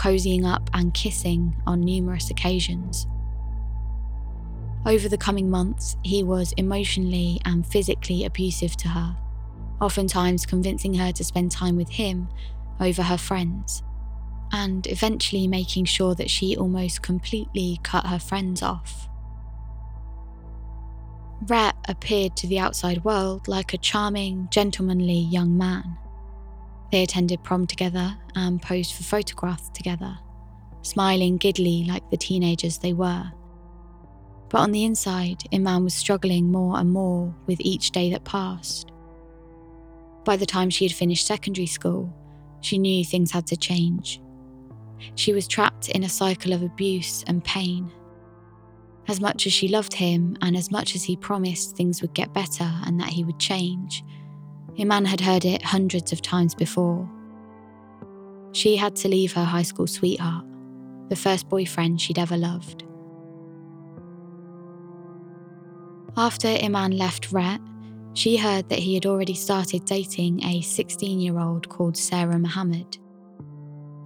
cozying 0.00 0.46
up 0.46 0.70
and 0.72 0.94
kissing 0.94 1.54
on 1.66 1.80
numerous 1.80 2.30
occasions. 2.30 3.06
Over 4.86 5.10
the 5.10 5.18
coming 5.18 5.50
months, 5.50 5.98
he 6.02 6.22
was 6.22 6.54
emotionally 6.56 7.38
and 7.44 7.66
physically 7.66 8.24
abusive 8.24 8.78
to 8.78 8.88
her, 8.88 9.16
oftentimes 9.78 10.46
convincing 10.46 10.94
her 10.94 11.12
to 11.12 11.22
spend 11.22 11.50
time 11.50 11.76
with 11.76 11.90
him 11.90 12.28
over 12.80 13.02
her 13.02 13.18
friends, 13.18 13.82
and 14.52 14.86
eventually 14.86 15.46
making 15.46 15.84
sure 15.84 16.14
that 16.14 16.30
she 16.30 16.56
almost 16.56 17.02
completely 17.02 17.78
cut 17.82 18.06
her 18.06 18.18
friends 18.18 18.62
off. 18.62 19.09
Rhett 21.42 21.74
appeared 21.88 22.36
to 22.36 22.46
the 22.46 22.58
outside 22.58 23.02
world 23.04 23.48
like 23.48 23.72
a 23.72 23.78
charming, 23.78 24.48
gentlemanly 24.50 25.20
young 25.20 25.56
man. 25.56 25.96
They 26.92 27.02
attended 27.02 27.42
prom 27.42 27.66
together 27.66 28.16
and 28.34 28.60
posed 28.60 28.94
for 28.94 29.04
photographs 29.04 29.70
together, 29.70 30.18
smiling 30.82 31.38
giddily 31.38 31.84
like 31.84 32.08
the 32.10 32.16
teenagers 32.16 32.78
they 32.78 32.92
were. 32.92 33.30
But 34.50 34.58
on 34.58 34.72
the 34.72 34.84
inside, 34.84 35.44
Iman 35.54 35.84
was 35.84 35.94
struggling 35.94 36.50
more 36.50 36.78
and 36.78 36.90
more 36.90 37.34
with 37.46 37.60
each 37.60 37.92
day 37.92 38.10
that 38.10 38.24
passed. 38.24 38.90
By 40.24 40.36
the 40.36 40.46
time 40.46 40.68
she 40.68 40.84
had 40.84 40.94
finished 40.94 41.26
secondary 41.26 41.66
school, 41.66 42.12
she 42.60 42.76
knew 42.76 43.04
things 43.04 43.30
had 43.30 43.46
to 43.46 43.56
change. 43.56 44.20
She 45.14 45.32
was 45.32 45.48
trapped 45.48 45.88
in 45.88 46.04
a 46.04 46.08
cycle 46.08 46.52
of 46.52 46.62
abuse 46.62 47.24
and 47.26 47.42
pain. 47.42 47.90
As 49.10 49.20
much 49.20 49.44
as 49.44 49.52
she 49.52 49.66
loved 49.66 49.94
him, 49.94 50.36
and 50.40 50.56
as 50.56 50.70
much 50.70 50.94
as 50.94 51.02
he 51.02 51.16
promised 51.16 51.76
things 51.76 52.00
would 52.00 52.14
get 52.14 52.32
better 52.32 52.70
and 52.86 53.00
that 53.00 53.08
he 53.08 53.24
would 53.24 53.40
change, 53.40 54.04
Iman 54.78 55.04
had 55.04 55.20
heard 55.20 55.44
it 55.44 55.62
hundreds 55.62 56.12
of 56.12 56.22
times 56.22 56.54
before. 56.54 57.10
She 58.52 58.76
had 58.76 58.94
to 58.96 59.08
leave 59.08 59.32
her 59.32 59.42
high 59.42 59.64
school 59.64 59.88
sweetheart, 59.88 60.44
the 61.08 61.16
first 61.16 61.48
boyfriend 61.48 62.00
she'd 62.00 62.20
ever 62.20 62.36
loved. 62.36 62.84
After 66.16 66.46
Iman 66.46 66.96
left 66.96 67.32
Rhett, 67.32 67.60
she 68.14 68.36
heard 68.36 68.68
that 68.68 68.78
he 68.78 68.94
had 68.94 69.06
already 69.06 69.34
started 69.34 69.86
dating 69.86 70.44
a 70.44 70.60
16 70.60 71.18
year 71.18 71.36
old 71.40 71.68
called 71.68 71.96
Sarah 71.96 72.38
Mohamed. 72.38 72.98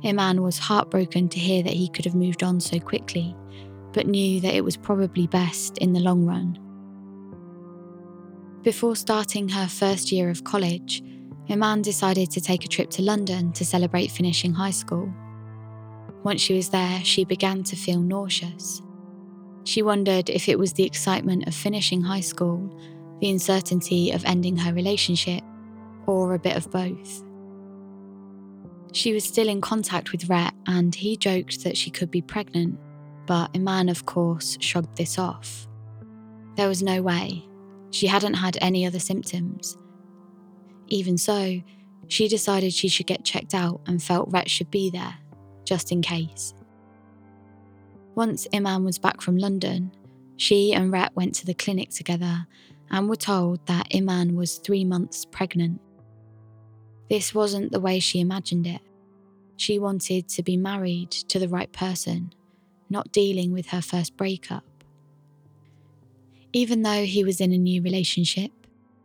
Iman 0.03 0.41
was 0.41 0.59
heartbroken 0.59 1.29
to 1.29 1.39
hear 1.39 1.63
that 1.63 1.75
he 1.75 1.91
could 1.91 2.07
have 2.07 2.15
moved 2.15 2.43
on 2.43 2.59
so 2.59 2.81
quickly, 2.81 3.37
but 3.95 4.07
knew 4.07 4.41
that 4.41 4.55
it 4.55 4.65
was 4.65 4.77
probably 4.77 5.27
best 5.27 5.79
in 5.79 5.95
the 5.95 6.01
long 6.01 6.27
run. 6.27 6.59
Before 8.63 8.97
starting 8.97 9.49
her 9.49 9.69
first 9.69 10.13
year 10.13 10.29
of 10.29 10.45
college, 10.45 11.03
Iman 11.49 11.83
decided 11.83 12.31
to 12.33 12.41
take 12.41 12.65
a 12.65 12.69
trip 12.69 12.91
to 12.91 13.03
London 13.03 13.53
to 13.53 13.65
celebrate 13.65 14.11
finishing 14.11 14.53
high 14.53 14.71
school. 14.71 15.13
Once 16.25 16.41
she 16.41 16.55
was 16.55 16.71
there, 16.71 17.01
she 17.05 17.25
began 17.25 17.63
to 17.65 17.77
feel 17.77 18.01
nauseous. 18.01 18.83
She 19.65 19.83
wondered 19.83 20.29
if 20.31 20.49
it 20.49 20.59
was 20.59 20.73
the 20.73 20.85
excitement 20.85 21.47
of 21.47 21.55
finishing 21.55 22.03
high 22.03 22.21
school, 22.21 22.75
the 23.21 23.31
uncertainty 23.31 24.11
of 24.11 24.25
ending 24.25 24.57
her 24.57 24.73
relationship, 24.73 25.43
or 26.07 26.35
a 26.35 26.39
bit 26.39 26.57
of 26.57 26.71
both. 26.71 27.23
She 28.93 29.13
was 29.13 29.25
still 29.25 29.49
in 29.49 29.61
contact 29.61 30.13
with 30.13 30.29
Rhett, 30.29 30.55
and 30.67 30.95
he 30.95 31.17
joked 31.17 31.65
that 31.65 31.77
she 31.77 31.91
could 31.91 32.11
be 32.11 32.23
pregnant, 32.23 32.79
but 33.27 33.51
Iman, 33.55 33.89
of 33.89 34.07
course, 34.07 34.57
shrugged 34.61 34.97
this 34.97 35.19
off. 35.19 35.67
There 36.57 36.69
was 36.69 36.83
no 36.83 37.03
way. 37.03 37.47
She 37.91 38.07
hadn't 38.07 38.35
had 38.35 38.59
any 38.61 38.87
other 38.87 38.99
symptoms. 38.99 39.77
Even 40.89 41.17
so, 41.17 41.63
she 42.09 42.29
decided 42.29 42.73
she 42.73 42.89
should 42.89 43.07
get 43.07 43.25
checked 43.25 43.55
out 43.55 43.81
and 43.87 44.03
felt 44.03 44.31
Rhett 44.31 44.51
should 44.51 44.71
be 44.71 44.91
there, 44.91 45.17
just 45.65 45.91
in 45.91 46.03
case. 46.03 46.55
Once 48.15 48.47
Iman 48.55 48.85
was 48.85 48.99
back 48.99 49.21
from 49.21 49.37
London, 49.37 49.91
she 50.37 50.73
and 50.73 50.93
Rhett 50.93 51.17
went 51.17 51.35
to 51.37 51.47
the 51.47 51.55
clinic 51.55 51.91
together 51.91 52.47
and 52.91 53.09
were 53.09 53.17
told 53.17 53.67
that 53.67 53.89
Iman 53.95 54.37
was 54.37 54.59
three 54.59 54.85
months 54.85 55.25
pregnant. 55.25 55.81
This 57.09 57.35
wasn't 57.35 57.73
the 57.73 57.81
way 57.81 57.99
she 57.99 58.21
imagined 58.21 58.67
it. 58.67 58.81
She 59.57 59.79
wanted 59.79 60.29
to 60.29 60.43
be 60.43 60.57
married 60.57 61.11
to 61.11 61.39
the 61.39 61.49
right 61.49 61.73
person, 61.73 62.33
not 62.91 63.13
dealing 63.13 63.53
with 63.53 63.69
her 63.69 63.83
first 63.83 64.17
breakup. 64.17 64.65
Even 66.53 66.83
though 66.83 67.05
he 67.05 67.25
was 67.25 67.41
in 67.41 67.53
a 67.53 67.59
new 67.59 67.83
relationship, 67.83 68.53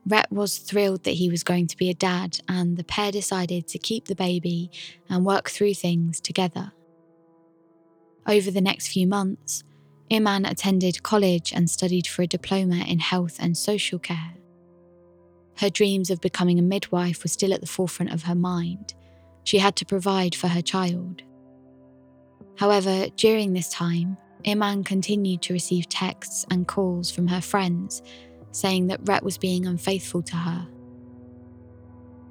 Rhett 0.06 0.32
was 0.32 0.58
thrilled 0.58 1.04
that 1.04 1.16
he 1.16 1.30
was 1.30 1.44
going 1.44 1.68
to 1.68 1.78
be 1.78 1.90
a 1.90 1.94
dad, 1.94 2.40
and 2.48 2.78
the 2.78 2.84
pair 2.84 3.12
decided 3.12 3.68
to 3.68 3.78
keep 3.78 4.06
the 4.06 4.16
baby 4.16 4.72
and 5.10 5.26
work 5.26 5.50
through 5.50 5.74
things 5.74 6.20
together. 6.20 6.72
Over 8.28 8.52
the 8.52 8.62
next 8.62 8.90
few 8.90 9.08
months, 9.08 9.64
Iman 10.12 10.46
attended 10.46 11.04
college 11.04 11.54
and 11.54 11.70
studied 11.70 12.08
for 12.08 12.24
a 12.24 12.28
diploma 12.28 12.84
in 12.88 13.00
health 13.00 13.38
and 13.40 13.56
social 13.56 14.00
care. 14.00 14.34
Her 15.58 15.70
dreams 15.70 16.10
of 16.10 16.22
becoming 16.22 16.58
a 16.58 16.64
midwife 16.64 17.24
were 17.24 17.30
still 17.30 17.54
at 17.54 17.62
the 17.62 17.68
forefront 17.68 18.14
of 18.14 18.24
her 18.24 18.36
mind. 18.36 18.94
She 19.44 19.58
had 19.58 19.76
to 19.78 19.86
provide 19.86 20.34
for 20.34 20.48
her 20.48 20.62
child. 20.62 21.22
However, 22.60 23.08
during 23.16 23.54
this 23.54 23.70
time, 23.70 24.18
Iman 24.46 24.84
continued 24.84 25.42
to 25.44 25.54
receive 25.54 25.90
texts 25.90 26.46
and 26.52 26.68
calls 26.68 27.10
from 27.10 27.28
her 27.28 27.42
friends 27.42 28.02
saying 28.52 28.88
that 28.88 29.02
Rhett 29.04 29.24
was 29.24 29.38
being 29.38 29.66
unfaithful 29.66 30.22
to 30.24 30.36
her. 30.36 30.68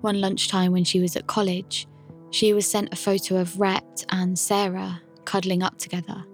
One 0.00 0.20
lunchtime 0.20 0.72
when 0.72 0.84
she 0.84 1.00
was 1.00 1.16
at 1.16 1.26
college, 1.26 1.86
she 2.30 2.52
was 2.52 2.70
sent 2.70 2.92
a 2.92 2.96
photo 2.96 3.36
of 3.36 3.58
Rhett 3.58 4.04
and 4.10 4.38
Sarah 4.38 5.00
cuddling 5.24 5.62
up 5.62 5.78
together. 5.78 6.24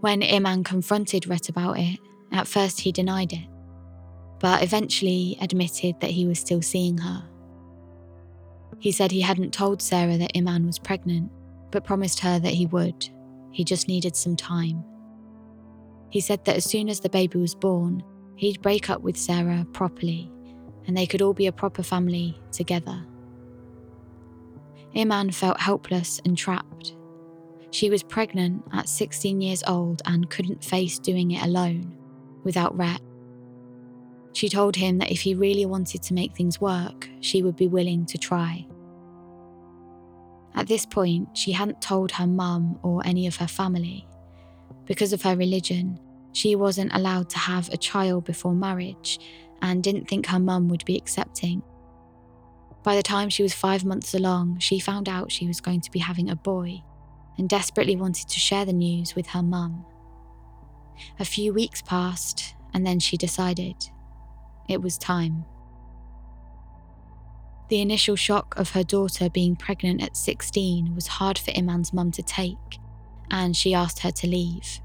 When 0.00 0.22
Iman 0.22 0.64
confronted 0.64 1.26
Rhett 1.26 1.48
about 1.48 1.78
it, 1.78 1.98
at 2.32 2.46
first 2.46 2.80
he 2.80 2.92
denied 2.92 3.32
it 3.32 3.48
but 4.44 4.62
eventually 4.62 5.38
admitted 5.40 5.98
that 6.00 6.10
he 6.10 6.26
was 6.26 6.38
still 6.38 6.60
seeing 6.60 6.98
her. 6.98 7.24
He 8.78 8.92
said 8.92 9.10
he 9.10 9.22
hadn't 9.22 9.54
told 9.54 9.80
Sarah 9.80 10.18
that 10.18 10.36
Iman 10.36 10.66
was 10.66 10.78
pregnant, 10.78 11.30
but 11.74 11.84
promised 11.84 12.20
her 12.20 12.38
that 12.38 12.54
he 12.54 12.66
would. 12.66 13.08
He 13.50 13.64
just 13.64 13.88
needed 13.88 14.16
some 14.16 14.36
time. 14.36 14.82
He 16.08 16.20
said 16.20 16.44
that 16.44 16.56
as 16.56 16.64
soon 16.64 16.88
as 16.88 17.00
the 17.00 17.08
baby 17.08 17.38
was 17.38 17.54
born, 17.54 18.02
he'd 18.36 18.62
break 18.62 18.88
up 18.88 19.02
with 19.02 19.16
Sarah 19.16 19.66
properly 19.72 20.30
and 20.86 20.96
they 20.96 21.06
could 21.06 21.20
all 21.20 21.34
be 21.34 21.46
a 21.46 21.52
proper 21.52 21.82
family 21.82 22.40
together. 22.52 23.04
Iman 24.96 25.32
felt 25.32 25.60
helpless 25.60 26.20
and 26.24 26.38
trapped. 26.38 26.94
She 27.72 27.90
was 27.90 28.02
pregnant 28.02 28.62
at 28.72 28.88
16 28.88 29.40
years 29.40 29.64
old 29.66 30.00
and 30.06 30.30
couldn't 30.30 30.62
face 30.62 30.98
doing 30.98 31.32
it 31.32 31.42
alone 31.42 31.96
without 32.44 32.76
Rhett 32.76 33.02
she 34.34 34.48
told 34.48 34.74
him 34.74 34.98
that 34.98 35.12
if 35.12 35.20
he 35.20 35.34
really 35.34 35.64
wanted 35.64 36.02
to 36.02 36.14
make 36.14 36.36
things 36.36 36.60
work, 36.60 37.08
she 37.20 37.42
would 37.42 37.54
be 37.54 37.68
willing 37.68 38.04
to 38.06 38.18
try. 38.18 38.66
At 40.54 40.68
this 40.68 40.86
point, 40.86 41.36
she 41.36 41.52
hadn't 41.52 41.82
told 41.82 42.12
her 42.12 42.26
mum 42.26 42.78
or 42.82 43.04
any 43.04 43.26
of 43.26 43.36
her 43.36 43.48
family. 43.48 44.06
Because 44.86 45.12
of 45.12 45.22
her 45.22 45.36
religion, 45.36 45.98
she 46.32 46.54
wasn't 46.56 46.94
allowed 46.94 47.30
to 47.30 47.38
have 47.38 47.68
a 47.72 47.76
child 47.76 48.24
before 48.24 48.54
marriage 48.54 49.18
and 49.62 49.82
didn't 49.82 50.08
think 50.08 50.26
her 50.26 50.38
mum 50.38 50.68
would 50.68 50.84
be 50.84 50.96
accepting. 50.96 51.62
By 52.82 52.96
the 52.96 53.02
time 53.02 53.30
she 53.30 53.42
was 53.42 53.54
five 53.54 53.84
months 53.84 54.14
along, 54.14 54.58
she 54.58 54.78
found 54.78 55.08
out 55.08 55.32
she 55.32 55.46
was 55.46 55.60
going 55.60 55.80
to 55.80 55.90
be 55.90 56.00
having 56.00 56.28
a 56.28 56.36
boy 56.36 56.82
and 57.38 57.48
desperately 57.48 57.96
wanted 57.96 58.28
to 58.28 58.38
share 58.38 58.64
the 58.64 58.72
news 58.72 59.14
with 59.14 59.28
her 59.28 59.42
mum. 59.42 59.84
A 61.18 61.24
few 61.24 61.52
weeks 61.52 61.82
passed, 61.82 62.54
and 62.72 62.86
then 62.86 63.00
she 63.00 63.16
decided 63.16 63.76
it 64.68 64.82
was 64.82 64.98
time. 64.98 65.44
The 67.68 67.80
initial 67.80 68.16
shock 68.16 68.54
of 68.58 68.70
her 68.70 68.82
daughter 68.82 69.30
being 69.30 69.56
pregnant 69.56 70.02
at 70.02 70.16
16 70.16 70.94
was 70.94 71.06
hard 71.06 71.38
for 71.38 71.50
Iman's 71.56 71.92
mum 71.94 72.10
to 72.12 72.22
take, 72.22 72.78
and 73.30 73.56
she 73.56 73.72
asked 73.72 74.00
her 74.00 74.10
to 74.10 74.26
leave. 74.26 74.80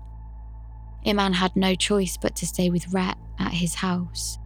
Iman 1.05 1.33
had 1.33 1.55
no 1.55 1.75
choice 1.75 2.17
but 2.17 2.35
to 2.37 2.47
stay 2.47 2.69
with 2.69 2.93
Rhett 2.93 3.17
at 3.37 3.53
his 3.53 3.75
house. 3.75 4.37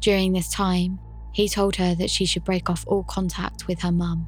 During 0.00 0.32
this 0.32 0.50
time, 0.50 0.98
he 1.32 1.48
told 1.48 1.76
her 1.76 1.94
that 1.94 2.10
she 2.10 2.26
should 2.26 2.44
break 2.44 2.68
off 2.68 2.84
all 2.86 3.04
contact 3.04 3.66
with 3.66 3.80
her 3.82 3.92
mum. 3.92 4.26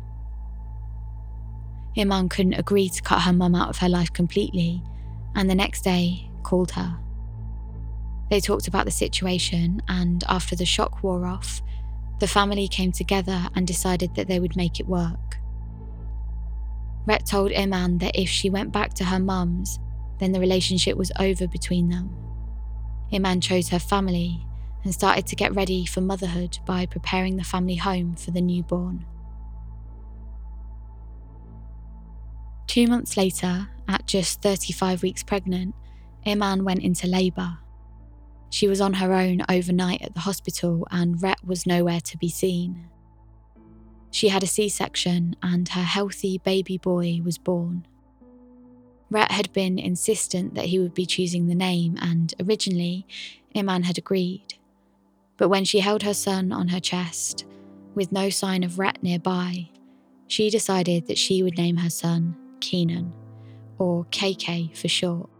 Iman 1.96 2.30
couldn't 2.30 2.54
agree 2.54 2.88
to 2.88 3.02
cut 3.02 3.22
her 3.22 3.32
mum 3.32 3.54
out 3.54 3.68
of 3.68 3.78
her 3.78 3.88
life 3.88 4.12
completely, 4.12 4.82
and 5.34 5.50
the 5.50 5.54
next 5.54 5.82
day 5.82 6.30
called 6.42 6.72
her. 6.72 6.98
They 8.30 8.40
talked 8.40 8.68
about 8.68 8.86
the 8.86 8.90
situation, 8.90 9.82
and 9.88 10.24
after 10.28 10.56
the 10.56 10.64
shock 10.64 11.02
wore 11.02 11.26
off, 11.26 11.60
the 12.22 12.28
family 12.28 12.68
came 12.68 12.92
together 12.92 13.48
and 13.56 13.66
decided 13.66 14.14
that 14.14 14.28
they 14.28 14.38
would 14.38 14.54
make 14.54 14.78
it 14.78 14.86
work. 14.86 15.38
Rhett 17.04 17.26
told 17.26 17.52
Iman 17.52 17.98
that 17.98 18.14
if 18.14 18.28
she 18.28 18.48
went 18.48 18.70
back 18.70 18.94
to 18.94 19.04
her 19.06 19.18
mum's, 19.18 19.80
then 20.20 20.30
the 20.30 20.38
relationship 20.38 20.96
was 20.96 21.10
over 21.18 21.48
between 21.48 21.88
them. 21.88 22.14
Iman 23.12 23.40
chose 23.40 23.70
her 23.70 23.80
family 23.80 24.46
and 24.84 24.94
started 24.94 25.26
to 25.26 25.34
get 25.34 25.52
ready 25.52 25.84
for 25.84 26.00
motherhood 26.00 26.60
by 26.64 26.86
preparing 26.86 27.38
the 27.38 27.42
family 27.42 27.74
home 27.74 28.14
for 28.14 28.30
the 28.30 28.40
newborn. 28.40 29.04
Two 32.68 32.86
months 32.86 33.16
later, 33.16 33.66
at 33.88 34.06
just 34.06 34.40
35 34.42 35.02
weeks 35.02 35.24
pregnant, 35.24 35.74
Iman 36.24 36.62
went 36.62 36.84
into 36.84 37.08
labour 37.08 37.58
She 38.52 38.68
was 38.68 38.82
on 38.82 38.92
her 38.94 39.14
own 39.14 39.40
overnight 39.48 40.02
at 40.02 40.12
the 40.12 40.20
hospital 40.20 40.86
and 40.90 41.20
Rhett 41.22 41.42
was 41.42 41.64
nowhere 41.66 42.02
to 42.02 42.18
be 42.18 42.28
seen. 42.28 42.90
She 44.10 44.28
had 44.28 44.42
a 44.42 44.46
C 44.46 44.68
section 44.68 45.34
and 45.42 45.70
her 45.70 45.82
healthy 45.82 46.36
baby 46.36 46.76
boy 46.76 47.22
was 47.24 47.38
born. 47.38 47.86
Rhett 49.10 49.30
had 49.30 49.50
been 49.54 49.78
insistent 49.78 50.54
that 50.54 50.66
he 50.66 50.78
would 50.78 50.92
be 50.92 51.06
choosing 51.06 51.46
the 51.46 51.54
name, 51.54 51.96
and 52.00 52.34
originally, 52.46 53.06
Iman 53.56 53.84
had 53.84 53.96
agreed. 53.96 54.54
But 55.38 55.48
when 55.48 55.64
she 55.64 55.80
held 55.80 56.02
her 56.02 56.14
son 56.14 56.52
on 56.52 56.68
her 56.68 56.80
chest, 56.80 57.46
with 57.94 58.12
no 58.12 58.28
sign 58.28 58.64
of 58.64 58.78
Rhett 58.78 59.02
nearby, 59.02 59.70
she 60.28 60.50
decided 60.50 61.06
that 61.06 61.18
she 61.18 61.42
would 61.42 61.56
name 61.56 61.78
her 61.78 61.90
son 61.90 62.36
Keenan, 62.60 63.14
or 63.78 64.04
KK 64.06 64.76
for 64.76 64.88
short. 64.88 65.30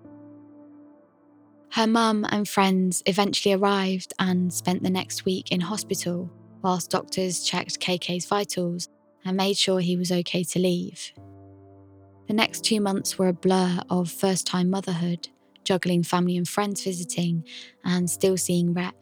Her 1.73 1.87
mum 1.87 2.26
and 2.29 2.47
friends 2.47 3.02
eventually 3.07 3.55
arrived 3.55 4.12
and 4.19 4.52
spent 4.52 4.83
the 4.83 4.91
next 4.91 5.25
week 5.25 5.50
in 5.50 5.62
hospital 5.62 6.31
whilst 6.61 6.91
doctors 6.91 7.43
checked 7.43 7.81
KK's 7.81 8.26
vitals 8.26 8.91
and 9.25 9.38
made 9.38 9.57
sure 9.57 9.81
he 9.81 9.97
was 9.97 10.12
okay 10.12 10.45
to 10.45 10.59
leave. 10.59 11.12
The 12.29 12.35
next 12.35 12.62
two 12.62 12.79
months 12.83 13.19
were 13.19 13.29
a 13.29 13.33
blur 13.33 13.81
of 13.88 14.11
first 14.11 14.47
time 14.47 14.69
motherhood, 14.69 15.31
juggling 15.64 16.02
family 16.02 16.37
and 16.37 16.47
friends 16.47 16.85
visiting, 16.85 17.43
and 17.87 18.09
still 18.11 18.37
seeing 18.37 18.75
Rhett. 18.75 18.95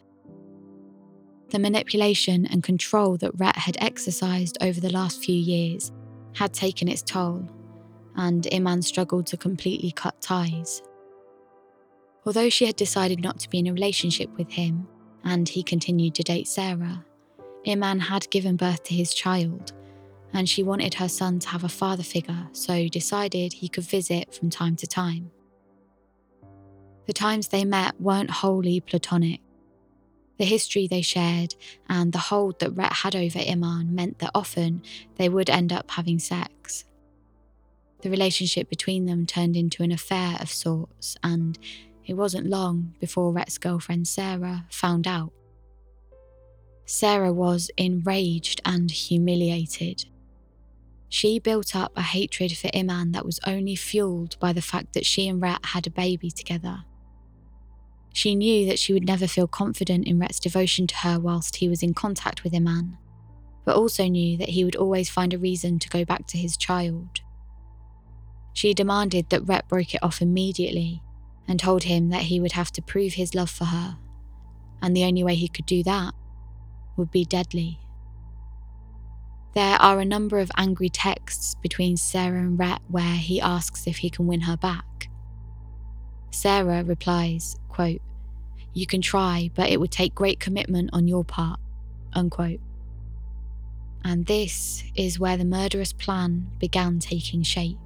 The 1.49 1.59
manipulation 1.59 2.47
and 2.47 2.63
control 2.63 3.17
that 3.17 3.37
Rhett 3.37 3.57
had 3.57 3.79
exercised 3.81 4.59
over 4.61 4.81
the 4.81 4.93
last 4.93 5.25
few 5.25 5.35
years 5.35 5.91
had 6.37 6.55
taken 6.55 6.87
its 6.87 7.03
toll, 7.03 7.49
and 8.15 8.47
Iman 8.55 8.83
struggled 8.83 9.27
to 9.27 9.37
completely 9.37 9.91
cut 9.91 10.21
ties. 10.21 10.83
Although 12.25 12.51
she 12.51 12.67
had 12.67 12.77
decided 12.77 13.21
not 13.21 13.39
to 13.41 13.49
be 13.49 13.59
in 13.59 13.67
a 13.67 13.73
relationship 13.73 14.31
with 14.37 14.51
him, 14.51 14.87
and 15.25 15.49
he 15.49 15.63
continued 15.63 16.15
to 16.17 16.23
date 16.23 16.49
Sarah, 16.49 17.05
Iman 17.67 18.01
had 18.01 18.31
given 18.31 18.57
birth 18.57 18.83
to 18.85 18.95
his 18.95 19.13
child 19.15 19.73
and 20.33 20.49
she 20.49 20.63
wanted 20.63 20.95
her 20.95 21.09
son 21.09 21.39
to 21.41 21.49
have 21.49 21.65
a 21.65 21.69
father 21.69 22.03
figure, 22.03 22.49
so 22.53 22.89
decided 22.89 23.53
he 23.53 23.69
could 23.69 23.85
visit 23.85 24.35
from 24.35 24.51
time 24.51 24.77
to 24.77 24.87
time. 24.87 25.31
The 27.07 27.13
times 27.13 27.49
they 27.49 27.65
met 27.65 28.01
weren't 28.01 28.31
wholly 28.31 28.81
platonic. 28.81 29.41
The 30.39 30.45
history 30.45 30.87
they 30.87 31.03
shared 31.03 31.55
and 31.89 32.13
the 32.13 32.19
hold 32.19 32.61
that 32.61 32.71
Rhett 32.71 32.93
had 32.93 33.17
over 33.17 33.41
Iman 33.41 33.95
meant 33.95 34.21
that 34.21 34.31
often 34.35 34.83
they 35.17 35.29
would 35.29 35.51
end 35.51 35.73
up 35.73 35.91
having 35.91 36.19
sex. 36.19 36.85
The 38.03 38.11
relationship 38.11 38.71
between 38.71 39.05
them 39.05 39.27
turned 39.27 39.57
into 39.57 39.83
an 39.83 39.93
affair 39.93 40.39
of 40.41 40.51
sorts, 40.51 41.17
and 41.23 41.59
it 42.07 42.15
wasn't 42.15 42.47
long 42.47 42.95
before 43.01 43.33
Rhett's 43.33 43.59
girlfriend 43.59 44.09
Sarah 44.09 44.67
found 44.71 45.07
out. 45.07 45.33
Sarah 46.87 47.33
was 47.33 47.71
enraged 47.77 48.61
and 48.65 48.91
humiliated. 48.91 50.05
She 51.09 51.39
built 51.39 51.77
up 51.77 51.93
a 51.97 52.03
hatred 52.03 52.57
for 52.57 52.71
Iman 52.75 53.13
that 53.13 53.25
was 53.25 53.41
only 53.47 53.77
fueled 53.77 54.39
by 54.41 54.53
the 54.53 54.63
fact 54.63 54.95
that 54.95 55.07
she 55.07 55.29
and 55.29 55.41
Rhett 55.41 55.67
had 55.67 55.87
a 55.87 55.91
baby 55.91 56.31
together. 56.31 56.85
She 58.13 58.35
knew 58.35 58.67
that 58.67 58.79
she 58.79 58.93
would 58.93 59.07
never 59.07 59.27
feel 59.27 59.47
confident 59.47 60.07
in 60.07 60.19
Rhett's 60.19 60.41
devotion 60.41 60.87
to 60.89 60.97
her 60.97 61.21
whilst 61.21 61.57
he 61.57 61.69
was 61.69 61.83
in 61.83 61.95
contact 61.95 62.43
with 62.43 62.55
Iman, 62.55 62.99
but 63.65 63.77
also 63.77 64.07
knew 64.07 64.37
that 64.39 64.49
he 64.51 64.65
would 64.65 64.77
always 64.77 65.09
find 65.09 65.33
a 65.33 65.39
reason 65.39 65.79
to 65.79 65.89
go 65.89 66.05
back 66.05 66.27
to 66.29 66.39
his 66.39 66.57
child. 66.57 67.21
She 68.53 68.75
demanded 68.75 69.31
that 69.31 69.47
Rhett 69.47 69.69
broke 69.69 69.95
it 69.95 70.03
off 70.03 70.21
immediately 70.21 71.03
and 71.51 71.59
told 71.59 71.83
him 71.83 72.11
that 72.11 72.23
he 72.23 72.39
would 72.39 72.53
have 72.53 72.71
to 72.71 72.81
prove 72.81 73.15
his 73.15 73.35
love 73.35 73.51
for 73.51 73.65
her, 73.65 73.99
and 74.81 74.97
the 74.97 75.03
only 75.03 75.25
way 75.25 75.35
he 75.35 75.49
could 75.49 75.67
do 75.67 75.83
that 75.83 76.15
would 76.97 77.11
be 77.11 77.25
deadly. 77.25 77.81
There 79.55 79.75
are 79.83 79.99
a 79.99 80.05
number 80.05 80.39
of 80.39 80.53
angry 80.57 80.89
texts 80.89 81.57
between 81.57 81.97
Sarah 81.97 82.39
and 82.39 82.57
Rhett 82.57 82.81
where 82.87 83.17
he 83.17 83.41
asks 83.41 83.89
if 83.89 83.97
he 83.97 84.11
can 84.11 84.29
win 84.29 84.43
her 84.43 84.57
back. 84.57 85.11
Sarah 86.31 86.85
replies, 86.85 87.57
quote, 87.69 88.01
You 88.73 88.87
can 88.87 89.03
try, 89.03 89.51
but 89.53 89.71
it 89.71 89.81
would 89.81 89.91
take 89.91 90.15
great 90.15 90.39
commitment 90.39 90.91
on 90.93 91.09
your 91.09 91.25
part. 91.25 91.59
Unquote. 92.13 92.61
And 94.05 94.27
this 94.27 94.85
is 94.95 95.19
where 95.19 95.37
the 95.37 95.45
murderous 95.45 95.93
plan 95.93 96.53
began 96.61 97.01
taking 97.01 97.43
shape. 97.43 97.77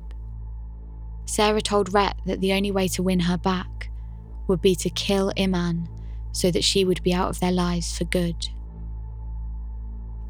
Sarah 1.26 1.62
told 1.62 1.92
Rhett 1.92 2.18
that 2.26 2.40
the 2.40 2.52
only 2.52 2.70
way 2.70 2.88
to 2.88 3.02
win 3.02 3.20
her 3.20 3.38
back 3.38 3.90
would 4.46 4.60
be 4.60 4.74
to 4.76 4.90
kill 4.90 5.32
Iman 5.38 5.88
so 6.32 6.50
that 6.50 6.64
she 6.64 6.84
would 6.84 7.02
be 7.02 7.14
out 7.14 7.30
of 7.30 7.40
their 7.40 7.52
lives 7.52 7.96
for 7.96 8.04
good. 8.04 8.48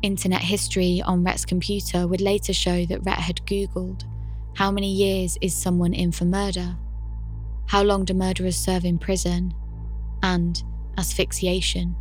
Internet 0.02 0.42
history 0.42 1.02
on 1.04 1.24
Rhett's 1.24 1.44
computer 1.44 2.06
would 2.06 2.20
later 2.20 2.52
show 2.52 2.84
that 2.86 3.04
Rhett 3.04 3.20
had 3.20 3.46
Googled 3.46 4.04
how 4.54 4.70
many 4.70 4.88
years 4.88 5.36
is 5.40 5.52
someone 5.52 5.92
in 5.92 6.12
for 6.12 6.24
murder? 6.24 6.76
How 7.66 7.82
long 7.82 8.04
do 8.04 8.14
murderers 8.14 8.56
serve 8.56 8.84
in 8.84 8.98
prison? 8.98 9.52
And 10.22 10.62
asphyxiation. 10.96 11.96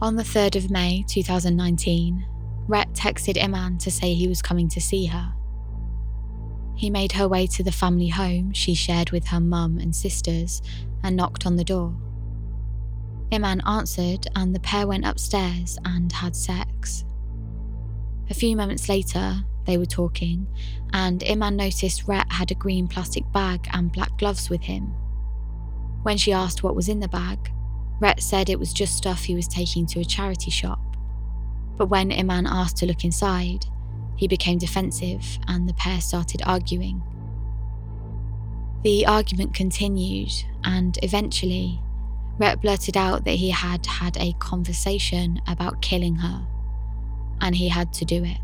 On 0.00 0.14
the 0.14 0.22
3rd 0.22 0.56
of 0.56 0.70
May 0.70 1.04
2019, 1.08 2.26
Rhett 2.68 2.92
texted 2.92 3.42
Iman 3.42 3.78
to 3.78 3.90
say 3.90 4.14
he 4.14 4.28
was 4.28 4.40
coming 4.40 4.68
to 4.68 4.80
see 4.80 5.06
her. 5.06 5.34
He 6.76 6.90
made 6.90 7.12
her 7.12 7.26
way 7.26 7.46
to 7.48 7.62
the 7.62 7.72
family 7.72 8.08
home 8.08 8.52
she 8.52 8.74
shared 8.74 9.10
with 9.10 9.28
her 9.28 9.40
mum 9.40 9.78
and 9.78 9.96
sisters 9.96 10.60
and 11.02 11.16
knocked 11.16 11.46
on 11.46 11.56
the 11.56 11.64
door. 11.64 11.96
Iman 13.32 13.62
answered, 13.66 14.28
and 14.36 14.54
the 14.54 14.60
pair 14.60 14.86
went 14.86 15.06
upstairs 15.06 15.78
and 15.84 16.12
had 16.12 16.36
sex. 16.36 17.04
A 18.30 18.34
few 18.34 18.56
moments 18.56 18.88
later, 18.88 19.36
they 19.64 19.78
were 19.78 19.86
talking, 19.86 20.46
and 20.92 21.24
Iman 21.24 21.56
noticed 21.56 22.06
Rhett 22.06 22.30
had 22.30 22.50
a 22.50 22.54
green 22.54 22.86
plastic 22.86 23.24
bag 23.32 23.66
and 23.72 23.90
black 23.90 24.16
gloves 24.18 24.48
with 24.50 24.62
him. 24.62 24.94
When 26.02 26.16
she 26.16 26.32
asked 26.32 26.62
what 26.62 26.76
was 26.76 26.88
in 26.88 27.00
the 27.00 27.08
bag, 27.08 27.50
Rhett 28.00 28.22
said 28.22 28.48
it 28.48 28.58
was 28.58 28.72
just 28.72 28.96
stuff 28.96 29.24
he 29.24 29.34
was 29.34 29.48
taking 29.48 29.86
to 29.86 30.00
a 30.00 30.04
charity 30.04 30.50
shop. 30.50 30.80
But 31.76 31.86
when 31.86 32.12
Iman 32.12 32.46
asked 32.46 32.76
to 32.78 32.86
look 32.86 33.04
inside, 33.04 33.66
he 34.16 34.26
became 34.26 34.58
defensive 34.58 35.38
and 35.46 35.68
the 35.68 35.74
pair 35.74 36.00
started 36.00 36.42
arguing. 36.44 37.02
The 38.82 39.06
argument 39.06 39.54
continued, 39.54 40.32
and 40.64 40.98
eventually, 41.02 41.80
Rhett 42.38 42.60
blurted 42.60 42.96
out 42.96 43.24
that 43.24 43.32
he 43.32 43.50
had 43.50 43.84
had 43.86 44.16
a 44.18 44.34
conversation 44.34 45.40
about 45.46 45.82
killing 45.82 46.16
her, 46.16 46.46
and 47.40 47.56
he 47.56 47.68
had 47.68 47.92
to 47.94 48.04
do 48.04 48.22
it. 48.22 48.38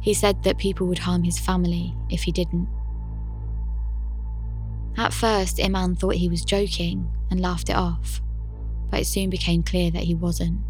He 0.00 0.12
said 0.14 0.42
that 0.42 0.58
people 0.58 0.86
would 0.88 0.98
harm 0.98 1.22
his 1.22 1.38
family 1.38 1.94
if 2.10 2.22
he 2.24 2.32
didn't. 2.32 2.68
At 4.96 5.12
first, 5.12 5.60
Iman 5.62 5.94
thought 5.94 6.16
he 6.16 6.28
was 6.28 6.44
joking 6.44 7.08
and 7.30 7.40
laughed 7.40 7.70
it 7.70 7.76
off, 7.76 8.20
but 8.90 9.00
it 9.00 9.06
soon 9.06 9.30
became 9.30 9.62
clear 9.62 9.90
that 9.92 10.02
he 10.02 10.14
wasn't. 10.14 10.60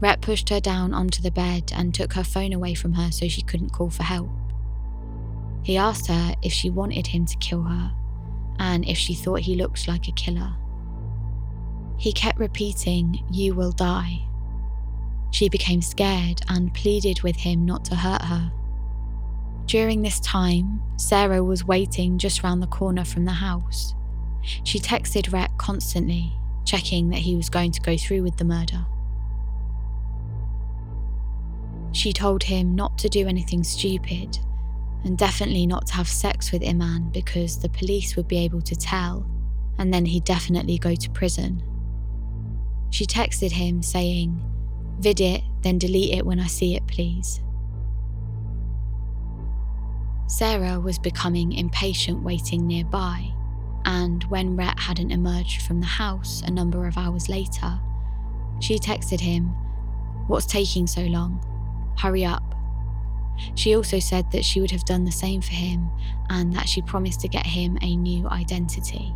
Rhett 0.00 0.20
pushed 0.20 0.48
her 0.50 0.60
down 0.60 0.94
onto 0.94 1.22
the 1.22 1.30
bed 1.30 1.72
and 1.74 1.92
took 1.92 2.12
her 2.12 2.24
phone 2.24 2.52
away 2.52 2.74
from 2.74 2.92
her 2.94 3.10
so 3.10 3.26
she 3.28 3.42
couldn't 3.42 3.72
call 3.72 3.90
for 3.90 4.04
help. 4.04 4.30
He 5.62 5.76
asked 5.76 6.06
her 6.06 6.34
if 6.42 6.52
she 6.52 6.70
wanted 6.70 7.08
him 7.08 7.26
to 7.26 7.36
kill 7.38 7.62
her 7.62 7.92
and 8.58 8.86
if 8.86 8.96
she 8.96 9.14
thought 9.14 9.40
he 9.40 9.54
looked 9.54 9.88
like 9.88 10.08
a 10.08 10.12
killer. 10.12 10.54
He 11.98 12.12
kept 12.12 12.38
repeating, 12.38 13.24
You 13.30 13.54
will 13.54 13.72
die. 13.72 14.20
She 15.30 15.48
became 15.48 15.82
scared 15.82 16.42
and 16.48 16.72
pleaded 16.72 17.22
with 17.22 17.36
him 17.36 17.66
not 17.66 17.84
to 17.86 17.96
hurt 17.96 18.22
her. 18.22 18.52
During 19.66 20.00
this 20.00 20.20
time, 20.20 20.80
Sarah 20.96 21.44
was 21.44 21.64
waiting 21.64 22.18
just 22.18 22.42
round 22.42 22.62
the 22.62 22.68
corner 22.68 23.04
from 23.04 23.24
the 23.24 23.32
house. 23.32 23.94
She 24.64 24.78
texted 24.78 25.32
Rhett 25.32 25.50
constantly, 25.58 26.32
checking 26.64 27.10
that 27.10 27.18
he 27.18 27.34
was 27.34 27.50
going 27.50 27.72
to 27.72 27.80
go 27.80 27.96
through 27.96 28.22
with 28.22 28.36
the 28.38 28.44
murder. 28.44 28.86
She 31.92 32.12
told 32.12 32.42
him 32.42 32.74
not 32.74 32.98
to 32.98 33.08
do 33.08 33.26
anything 33.26 33.64
stupid 33.64 34.38
and 35.04 35.16
definitely 35.16 35.66
not 35.66 35.86
to 35.88 35.94
have 35.94 36.08
sex 36.08 36.52
with 36.52 36.66
Iman 36.66 37.10
because 37.10 37.58
the 37.58 37.68
police 37.68 38.16
would 38.16 38.28
be 38.28 38.38
able 38.38 38.60
to 38.62 38.76
tell 38.76 39.26
and 39.78 39.94
then 39.94 40.04
he'd 40.04 40.24
definitely 40.24 40.78
go 40.78 40.94
to 40.94 41.10
prison. 41.10 41.62
She 42.90 43.06
texted 43.06 43.52
him 43.52 43.82
saying, 43.82 44.42
Vid 44.98 45.20
it, 45.20 45.42
then 45.62 45.78
delete 45.78 46.14
it 46.14 46.26
when 46.26 46.40
I 46.40 46.46
see 46.46 46.74
it, 46.74 46.86
please. 46.86 47.40
Sarah 50.26 50.80
was 50.80 50.98
becoming 50.98 51.52
impatient 51.52 52.22
waiting 52.22 52.66
nearby, 52.66 53.32
and 53.84 54.24
when 54.24 54.56
Rhett 54.56 54.78
hadn't 54.78 55.12
emerged 55.12 55.62
from 55.62 55.80
the 55.80 55.86
house 55.86 56.42
a 56.44 56.50
number 56.50 56.86
of 56.86 56.98
hours 56.98 57.28
later, 57.28 57.78
she 58.60 58.78
texted 58.78 59.20
him, 59.20 59.46
What's 60.26 60.44
taking 60.44 60.86
so 60.86 61.02
long? 61.02 61.42
Hurry 61.98 62.24
up. 62.24 62.54
She 63.54 63.74
also 63.74 63.98
said 63.98 64.30
that 64.32 64.44
she 64.44 64.60
would 64.60 64.70
have 64.70 64.84
done 64.84 65.04
the 65.04 65.12
same 65.12 65.40
for 65.40 65.52
him 65.52 65.90
and 66.28 66.54
that 66.54 66.68
she 66.68 66.82
promised 66.82 67.20
to 67.20 67.28
get 67.28 67.46
him 67.46 67.78
a 67.80 67.96
new 67.96 68.28
identity. 68.28 69.14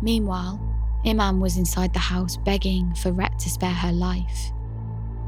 Meanwhile, 0.00 0.60
Iman 1.06 1.40
was 1.40 1.56
inside 1.56 1.92
the 1.92 1.98
house 1.98 2.36
begging 2.36 2.94
for 2.94 3.12
Rhett 3.12 3.38
to 3.40 3.50
spare 3.50 3.74
her 3.74 3.92
life. 3.92 4.52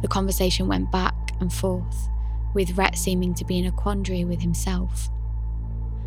The 0.02 0.08
conversation 0.08 0.68
went 0.68 0.90
back 0.90 1.14
and 1.40 1.52
forth, 1.52 2.08
with 2.52 2.76
Rhett 2.76 2.96
seeming 2.96 3.34
to 3.34 3.44
be 3.44 3.58
in 3.58 3.66
a 3.66 3.72
quandary 3.72 4.24
with 4.24 4.40
himself. 4.40 5.08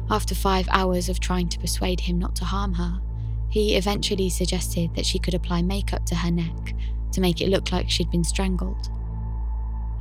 After 0.10 0.36
five 0.36 0.68
hours 0.72 1.10
of 1.10 1.20
trying 1.20 1.50
to 1.50 1.60
persuade 1.60 2.02
him 2.02 2.20
not 2.20 2.36
to 2.38 2.46
harm 2.46 2.74
her, 2.74 3.02
he 3.50 3.76
eventually 3.76 4.30
suggested 4.30 4.96
that 4.96 5.06
she 5.06 5.20
could 5.20 5.34
apply 5.34 5.62
makeup 5.62 6.06
to 6.08 6.16
her 6.16 6.32
neck 6.32 6.74
to 7.12 7.22
make 7.22 7.42
it 7.42 7.50
look 7.50 7.72
like 7.72 7.90
she'd 7.90 8.12
been 8.12 8.24
strangled. 8.24 8.90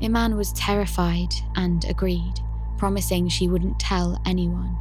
Iman 0.03 0.37
was 0.37 0.53
terrified 0.53 1.35
and 1.55 1.85
agreed, 1.87 2.41
promising 2.77 3.29
she 3.29 3.49
wouldn't 3.49 3.81
tell 3.81 4.21
anyone. 4.27 4.77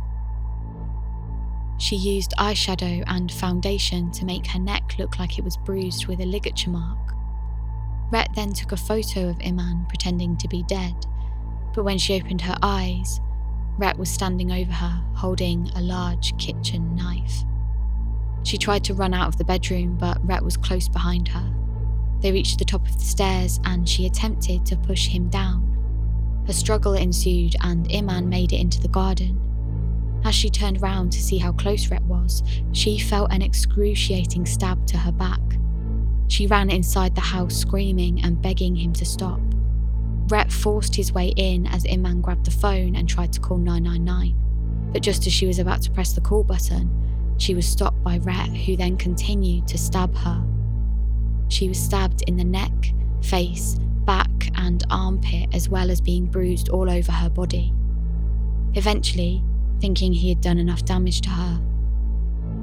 She 1.78 1.96
used 1.96 2.34
eyeshadow 2.38 3.04
and 3.08 3.32
foundation 3.32 4.12
to 4.12 4.26
make 4.26 4.48
her 4.48 4.60
neck 4.60 4.96
look 4.98 5.20
like 5.20 5.38
it 5.38 5.44
was 5.44 5.58
bruised 5.58 6.08
with 6.08 6.22
a 6.22 6.26
ligature 6.26 6.70
mark. 6.70 7.14
Rhett 8.12 8.30
then 8.36 8.54
took 8.54 8.72
a 8.72 8.78
photo 8.78 9.30
of 9.30 9.42
Iman 9.46 9.86
pretending 9.88 10.38
to 10.38 10.48
be 10.48 10.64
dead, 10.64 11.06
but 11.74 11.84
when 11.84 11.98
she 11.98 12.16
opened 12.16 12.42
her 12.42 12.58
eyes, 12.62 13.20
Rhett 13.78 13.98
was 13.98 14.10
standing 14.10 14.52
over 14.52 14.72
her 14.72 15.04
holding 15.16 15.70
a 15.76 15.82
large 15.82 16.38
kitchen 16.38 16.96
knife. 16.96 17.44
She 18.44 18.58
tried 18.58 18.84
to 18.86 18.94
run 18.94 19.14
out 19.14 19.28
of 19.28 19.38
the 19.38 19.44
bedroom, 19.44 19.98
but 19.98 20.26
Rhett 20.26 20.44
was 20.44 20.56
close 20.56 20.88
behind 20.88 21.28
her. 21.30 21.54
They 22.22 22.32
reached 22.32 22.60
the 22.60 22.66
top 22.66 22.88
of 22.88 22.98
the 22.98 23.04
stairs 23.04 23.60
and 23.66 23.88
she 23.88 24.06
attempted 24.06 24.66
to 24.66 24.78
push 24.78 25.08
him 25.08 25.30
down. 25.30 25.72
A 26.48 26.54
struggle 26.54 26.94
ensued 26.94 27.56
and 27.62 27.92
Iman 27.92 28.30
made 28.30 28.54
it 28.54 28.60
into 28.60 28.82
the 28.82 28.88
garden. 28.88 29.42
As 30.24 30.34
she 30.34 30.50
turned 30.50 30.82
round 30.82 31.12
to 31.12 31.22
see 31.22 31.38
how 31.38 31.52
close 31.52 31.90
Rhett 31.90 32.02
was, 32.04 32.42
she 32.72 32.98
felt 32.98 33.32
an 33.32 33.42
excruciating 33.42 34.46
stab 34.46 34.86
to 34.88 34.98
her 34.98 35.12
back. 35.12 35.40
She 36.28 36.48
ran 36.48 36.72
inside 36.72 37.14
the 37.14 37.22
house 37.22 37.56
screaming 37.56 38.24
and 38.24 38.42
begging 38.42 38.76
him 38.76 38.94
to 38.94 39.06
stop. 39.06 39.40
Rhett 40.28 40.52
forced 40.52 40.96
his 40.96 41.14
way 41.14 41.28
in 41.36 41.68
as 41.68 41.86
Iman 41.86 42.22
grabbed 42.22 42.46
the 42.46 42.52
phone 42.52 42.96
and 42.96 43.08
tried 43.08 43.34
to 43.34 43.40
call 43.40 43.58
999. 43.58 44.92
But 44.92 45.04
just 45.04 45.28
as 45.28 45.34
she 45.34 45.46
was 45.46 45.60
about 45.60 45.84
to 45.84 45.92
press 45.92 46.14
the 46.14 46.22
call 46.22 46.44
button, 46.44 46.90
she 47.38 47.54
was 47.54 47.68
stopped 47.68 48.04
by 48.04 48.18
Rhett, 48.18 48.50
who 48.50 48.76
then 48.76 48.98
continued 48.98 49.68
to 49.68 49.78
stab 49.78 50.16
her. 50.16 50.44
She 51.48 51.68
was 51.68 51.80
stabbed 51.80 52.24
in 52.28 52.38
the 52.38 52.44
neck, 52.44 52.72
face, 53.22 53.76
back, 54.06 54.50
and 54.56 54.84
armpit, 54.90 55.50
as 55.54 55.70
well 55.70 55.90
as 55.92 56.02
being 56.02 56.26
bruised 56.26 56.70
all 56.70 56.90
over 56.90 57.12
her 57.12 57.30
body. 57.30 57.74
Eventually, 58.74 59.44
thinking 59.80 60.14
he 60.14 60.30
had 60.30 60.42
done 60.42 60.58
enough 60.58 60.86
damage 60.86 61.22
to 61.22 61.30
her, 61.30 61.62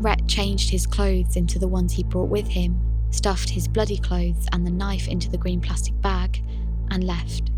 Rhett 0.02 0.26
changed 0.26 0.70
his 0.70 0.86
clothes 0.86 1.36
into 1.36 1.58
the 1.58 1.68
ones 1.68 1.92
he 1.92 2.02
brought 2.02 2.28
with 2.28 2.48
him, 2.48 2.78
stuffed 3.10 3.50
his 3.50 3.68
bloody 3.68 3.98
clothes 3.98 4.46
and 4.52 4.66
the 4.66 4.70
knife 4.70 5.06
into 5.06 5.30
the 5.30 5.38
green 5.38 5.60
plastic 5.60 5.98
bag, 6.00 6.42
and 6.90 7.04
left. 7.04 7.50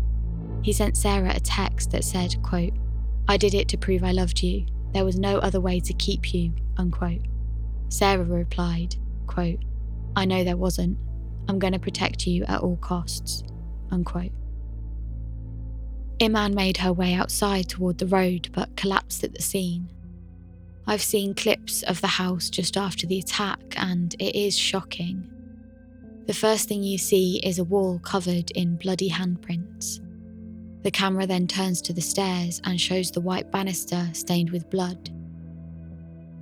He 0.61 0.71
sent 0.71 0.97
Sarah 0.97 1.33
a 1.35 1.39
text 1.39 1.91
that 1.91 2.03
said, 2.03 2.41
quote, 2.43 2.73
I 3.27 3.37
did 3.37 3.53
it 3.53 3.67
to 3.69 3.77
prove 3.77 4.03
I 4.03 4.11
loved 4.11 4.43
you. 4.43 4.65
There 4.93 5.05
was 5.05 5.17
no 5.17 5.39
other 5.39 5.59
way 5.59 5.79
to 5.79 5.93
keep 5.93 6.33
you, 6.33 6.53
unquote. 6.77 7.21
Sarah 7.89 8.23
replied, 8.23 8.95
quote, 9.27 9.59
I 10.15 10.25
know 10.25 10.43
there 10.43 10.57
wasn't. 10.57 10.97
I'm 11.47 11.59
going 11.59 11.73
to 11.73 11.79
protect 11.79 12.27
you 12.27 12.43
at 12.45 12.61
all 12.61 12.77
costs, 12.77 13.43
unquote. 13.91 14.31
Iman 16.21 16.55
made 16.55 16.77
her 16.77 16.93
way 16.93 17.13
outside 17.13 17.67
toward 17.67 17.97
the 17.97 18.07
road 18.07 18.49
but 18.53 18.75
collapsed 18.77 19.23
at 19.23 19.33
the 19.33 19.41
scene. 19.41 19.91
I've 20.87 21.01
seen 21.01 21.33
clips 21.33 21.83
of 21.83 21.99
the 22.01 22.07
house 22.07 22.49
just 22.49 22.77
after 22.77 23.05
the 23.05 23.19
attack 23.19 23.59
and 23.75 24.13
it 24.19 24.35
is 24.35 24.57
shocking. 24.57 25.29
The 26.27 26.33
first 26.33 26.67
thing 26.67 26.83
you 26.83 26.97
see 26.97 27.39
is 27.43 27.59
a 27.59 27.63
wall 27.63 27.99
covered 27.99 28.51
in 28.51 28.77
bloody 28.77 29.09
handprints. 29.09 29.99
The 30.83 30.91
camera 30.91 31.25
then 31.27 31.47
turns 31.47 31.81
to 31.83 31.93
the 31.93 32.01
stairs 32.01 32.61
and 32.63 32.79
shows 32.79 33.11
the 33.11 33.21
white 33.21 33.51
banister 33.51 34.07
stained 34.13 34.51
with 34.51 34.69
blood. 34.69 35.09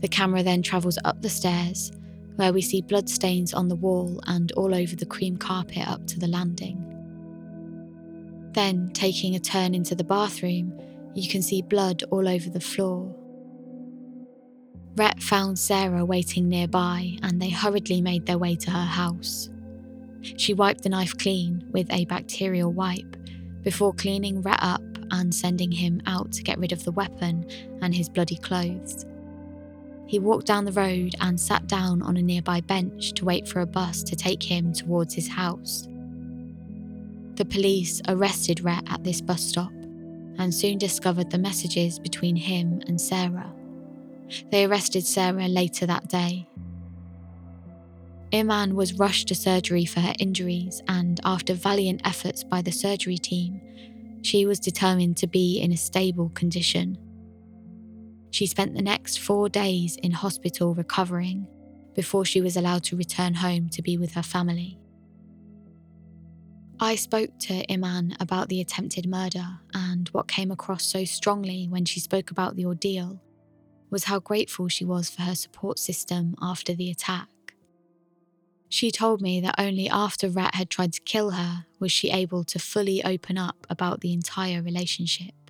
The 0.01 0.07
camera 0.07 0.43
then 0.43 0.61
travels 0.61 0.99
up 1.05 1.21
the 1.21 1.29
stairs, 1.29 1.91
where 2.35 2.53
we 2.53 2.61
see 2.61 2.81
bloodstains 2.81 3.53
on 3.53 3.67
the 3.67 3.75
wall 3.75 4.19
and 4.27 4.51
all 4.53 4.73
over 4.73 4.95
the 4.95 5.05
cream 5.05 5.37
carpet 5.37 5.87
up 5.87 6.05
to 6.07 6.19
the 6.19 6.27
landing. 6.27 6.89
Then, 8.53 8.91
taking 8.93 9.35
a 9.35 9.39
turn 9.39 9.73
into 9.73 9.95
the 9.95 10.03
bathroom, 10.03 10.79
you 11.15 11.27
can 11.29 11.41
see 11.41 11.61
blood 11.61 12.03
all 12.11 12.27
over 12.27 12.49
the 12.49 12.59
floor. 12.59 13.15
Rhett 14.95 15.23
found 15.23 15.57
Sarah 15.57 16.05
waiting 16.05 16.47
nearby 16.47 17.17
and 17.23 17.41
they 17.41 17.49
hurriedly 17.49 18.01
made 18.01 18.25
their 18.25 18.37
way 18.37 18.55
to 18.57 18.71
her 18.71 18.85
house. 18.85 19.49
She 20.21 20.53
wiped 20.53 20.83
the 20.83 20.89
knife 20.89 21.17
clean 21.17 21.67
with 21.71 21.91
a 21.91 22.05
bacterial 22.05 22.71
wipe 22.71 23.17
before 23.63 23.93
cleaning 23.93 24.41
Rhett 24.41 24.59
up 24.61 24.83
and 25.11 25.33
sending 25.33 25.71
him 25.71 26.01
out 26.05 26.31
to 26.33 26.43
get 26.43 26.59
rid 26.59 26.71
of 26.71 26.83
the 26.83 26.91
weapon 26.91 27.45
and 27.81 27.93
his 27.93 28.07
bloody 28.07 28.37
clothes. 28.37 29.05
He 30.13 30.19
walked 30.19 30.45
down 30.45 30.65
the 30.65 30.71
road 30.71 31.15
and 31.21 31.39
sat 31.39 31.65
down 31.65 32.03
on 32.03 32.17
a 32.17 32.21
nearby 32.21 32.61
bench 32.61 33.13
to 33.13 33.25
wait 33.25 33.47
for 33.47 33.61
a 33.61 33.65
bus 33.65 34.03
to 34.03 34.15
take 34.15 34.43
him 34.43 34.71
towards 34.71 35.15
his 35.15 35.27
house. 35.27 35.87
The 37.33 37.45
police 37.45 37.99
arrested 38.07 38.63
Rhett 38.63 38.83
at 38.91 39.03
this 39.03 39.21
bus 39.21 39.41
stop 39.41 39.71
and 40.37 40.53
soon 40.53 40.77
discovered 40.77 41.31
the 41.31 41.39
messages 41.39 41.97
between 41.97 42.35
him 42.35 42.79
and 42.85 43.01
Sarah. 43.01 43.51
They 44.51 44.65
arrested 44.65 45.03
Sarah 45.03 45.47
later 45.47 45.87
that 45.87 46.09
day. 46.09 46.47
Iman 48.31 48.75
was 48.75 48.99
rushed 48.99 49.29
to 49.29 49.35
surgery 49.35 49.85
for 49.85 50.01
her 50.01 50.13
injuries, 50.19 50.83
and 50.87 51.19
after 51.23 51.55
valiant 51.55 52.01
efforts 52.05 52.43
by 52.43 52.61
the 52.61 52.71
surgery 52.71 53.17
team, 53.17 53.59
she 54.21 54.45
was 54.45 54.59
determined 54.59 55.17
to 55.17 55.27
be 55.27 55.59
in 55.59 55.71
a 55.71 55.77
stable 55.77 56.29
condition. 56.35 56.99
She 58.33 58.47
spent 58.47 58.73
the 58.73 58.81
next 58.81 59.19
four 59.19 59.47
days 59.47 59.95
in 59.97 60.11
hospital 60.11 60.73
recovering 60.73 61.45
before 61.93 62.25
she 62.25 62.41
was 62.41 62.57
allowed 62.57 62.83
to 62.85 62.97
return 62.97 63.35
home 63.35 63.69
to 63.69 63.83
be 63.83 63.95
with 63.95 64.13
her 64.13 64.23
family. 64.23 64.79
I 66.79 66.95
spoke 66.95 67.29
to 67.41 67.71
Iman 67.71 68.17
about 68.19 68.49
the 68.49 68.59
attempted 68.59 69.07
murder, 69.07 69.59
and 69.75 70.09
what 70.09 70.27
came 70.27 70.49
across 70.49 70.83
so 70.83 71.05
strongly 71.05 71.67
when 71.67 71.85
she 71.85 71.99
spoke 71.99 72.31
about 72.31 72.55
the 72.55 72.65
ordeal 72.65 73.21
was 73.91 74.05
how 74.05 74.19
grateful 74.19 74.67
she 74.67 74.83
was 74.83 75.11
for 75.11 75.21
her 75.21 75.35
support 75.35 75.77
system 75.77 76.33
after 76.41 76.73
the 76.73 76.89
attack. 76.89 77.29
She 78.67 78.89
told 78.89 79.21
me 79.21 79.41
that 79.41 79.59
only 79.59 79.87
after 79.87 80.27
Rhett 80.27 80.55
had 80.55 80.71
tried 80.71 80.93
to 80.93 81.01
kill 81.01 81.29
her 81.29 81.67
was 81.79 81.91
she 81.91 82.09
able 82.09 82.43
to 82.45 82.57
fully 82.57 83.03
open 83.05 83.37
up 83.37 83.67
about 83.69 84.01
the 84.01 84.11
entire 84.11 84.63
relationship. 84.63 85.42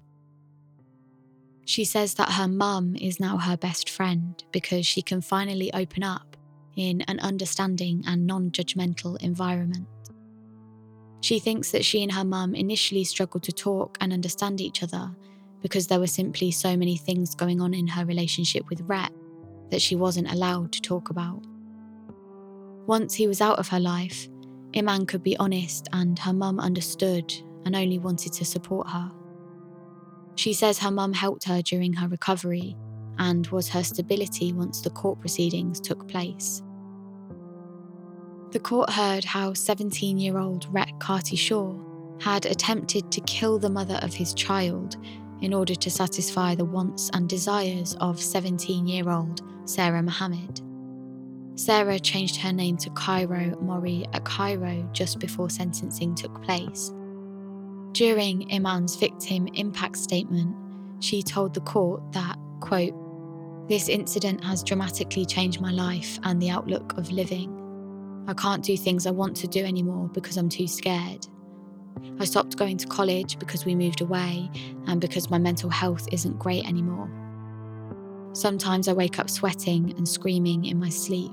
She 1.65 1.85
says 1.85 2.15
that 2.15 2.33
her 2.33 2.47
mum 2.47 2.95
is 2.95 3.19
now 3.19 3.37
her 3.37 3.55
best 3.55 3.89
friend 3.89 4.43
because 4.51 4.85
she 4.85 5.01
can 5.01 5.21
finally 5.21 5.73
open 5.73 6.03
up 6.03 6.35
in 6.75 7.01
an 7.01 7.19
understanding 7.19 8.03
and 8.05 8.27
non 8.27 8.51
judgmental 8.51 9.21
environment. 9.21 9.87
She 11.21 11.39
thinks 11.39 11.71
that 11.71 11.85
she 11.85 12.03
and 12.03 12.11
her 12.11 12.25
mum 12.25 12.53
initially 12.53 13.05
struggled 13.05 13.43
to 13.43 13.53
talk 13.53 13.97
and 14.01 14.11
understand 14.11 14.59
each 14.59 14.83
other 14.83 15.09
because 15.61 15.87
there 15.87 15.99
were 15.99 16.07
simply 16.07 16.51
so 16.51 16.75
many 16.75 16.97
things 16.97 17.33
going 17.33 17.61
on 17.61 17.73
in 17.73 17.87
her 17.87 18.05
relationship 18.05 18.69
with 18.69 18.81
Rhett 18.81 19.13
that 19.71 19.81
she 19.81 19.95
wasn't 19.95 20.31
allowed 20.31 20.73
to 20.73 20.81
talk 20.81 21.09
about. 21.09 21.41
Once 22.85 23.13
he 23.13 23.27
was 23.27 23.39
out 23.39 23.57
of 23.57 23.69
her 23.69 23.79
life, 23.79 24.27
Iman 24.75 25.05
could 25.05 25.23
be 25.23 25.37
honest 25.37 25.87
and 25.93 26.19
her 26.19 26.33
mum 26.33 26.59
understood 26.59 27.33
and 27.63 27.73
only 27.75 27.99
wanted 27.99 28.33
to 28.33 28.43
support 28.43 28.89
her. 28.89 29.09
She 30.35 30.53
says 30.53 30.79
her 30.79 30.91
mum 30.91 31.13
helped 31.13 31.45
her 31.45 31.61
during 31.61 31.93
her 31.93 32.07
recovery 32.07 32.75
and 33.17 33.45
was 33.47 33.69
her 33.69 33.83
stability 33.83 34.53
once 34.53 34.81
the 34.81 34.89
court 34.89 35.19
proceedings 35.19 35.79
took 35.79 36.07
place. 36.07 36.63
The 38.51 38.59
court 38.59 38.89
heard 38.89 39.23
how 39.23 39.53
17 39.53 40.17
year 40.17 40.37
old 40.37 40.67
Rhett 40.71 40.99
Carty 40.99 41.35
Shaw 41.35 41.75
had 42.19 42.45
attempted 42.45 43.11
to 43.11 43.21
kill 43.21 43.59
the 43.59 43.69
mother 43.69 43.99
of 44.01 44.13
his 44.13 44.33
child 44.33 44.97
in 45.41 45.53
order 45.53 45.75
to 45.75 45.89
satisfy 45.89 46.55
the 46.55 46.65
wants 46.65 47.09
and 47.13 47.27
desires 47.27 47.95
of 47.99 48.21
17 48.21 48.87
year 48.87 49.09
old 49.09 49.41
Sarah 49.65 50.01
Mohamed. 50.01 50.61
Sarah 51.55 51.99
changed 51.99 52.37
her 52.37 52.51
name 52.51 52.77
to 52.77 52.89
Cairo 52.91 53.59
Mori 53.61 54.05
at 54.13 54.23
Cairo 54.23 54.87
just 54.93 55.19
before 55.19 55.49
sentencing 55.49 56.15
took 56.15 56.41
place 56.41 56.91
during 57.93 58.51
Iman's 58.51 58.95
victim 58.95 59.47
impact 59.53 59.97
statement, 59.97 60.55
she 60.99 61.21
told 61.21 61.53
the 61.53 61.61
court 61.61 62.11
that, 62.13 62.37
quote, 62.59 62.93
this 63.69 63.87
incident 63.87 64.43
has 64.43 64.63
dramatically 64.63 65.25
changed 65.25 65.61
my 65.61 65.71
life 65.71 66.19
and 66.23 66.41
the 66.41 66.49
outlook 66.49 66.97
of 66.97 67.11
living. 67.11 67.59
I 68.27 68.33
can't 68.33 68.63
do 68.63 68.75
things 68.75 69.05
I 69.05 69.11
want 69.11 69.35
to 69.37 69.47
do 69.47 69.63
anymore 69.63 70.09
because 70.13 70.37
I'm 70.37 70.49
too 70.49 70.67
scared. 70.67 71.27
I 72.19 72.25
stopped 72.25 72.57
going 72.57 72.77
to 72.77 72.87
college 72.87 73.39
because 73.39 73.65
we 73.65 73.75
moved 73.75 74.01
away 74.01 74.49
and 74.87 74.99
because 74.99 75.29
my 75.29 75.37
mental 75.37 75.69
health 75.69 76.07
isn't 76.11 76.39
great 76.39 76.65
anymore. 76.65 77.09
Sometimes 78.33 78.87
I 78.87 78.93
wake 78.93 79.19
up 79.19 79.29
sweating 79.29 79.93
and 79.97 80.07
screaming 80.07 80.65
in 80.65 80.79
my 80.79 80.89
sleep. 80.89 81.31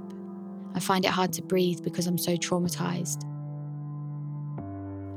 I 0.75 0.81
find 0.81 1.05
it 1.05 1.11
hard 1.11 1.33
to 1.35 1.43
breathe 1.43 1.83
because 1.83 2.07
I'm 2.07 2.19
so 2.19 2.37
traumatized. 2.37 3.25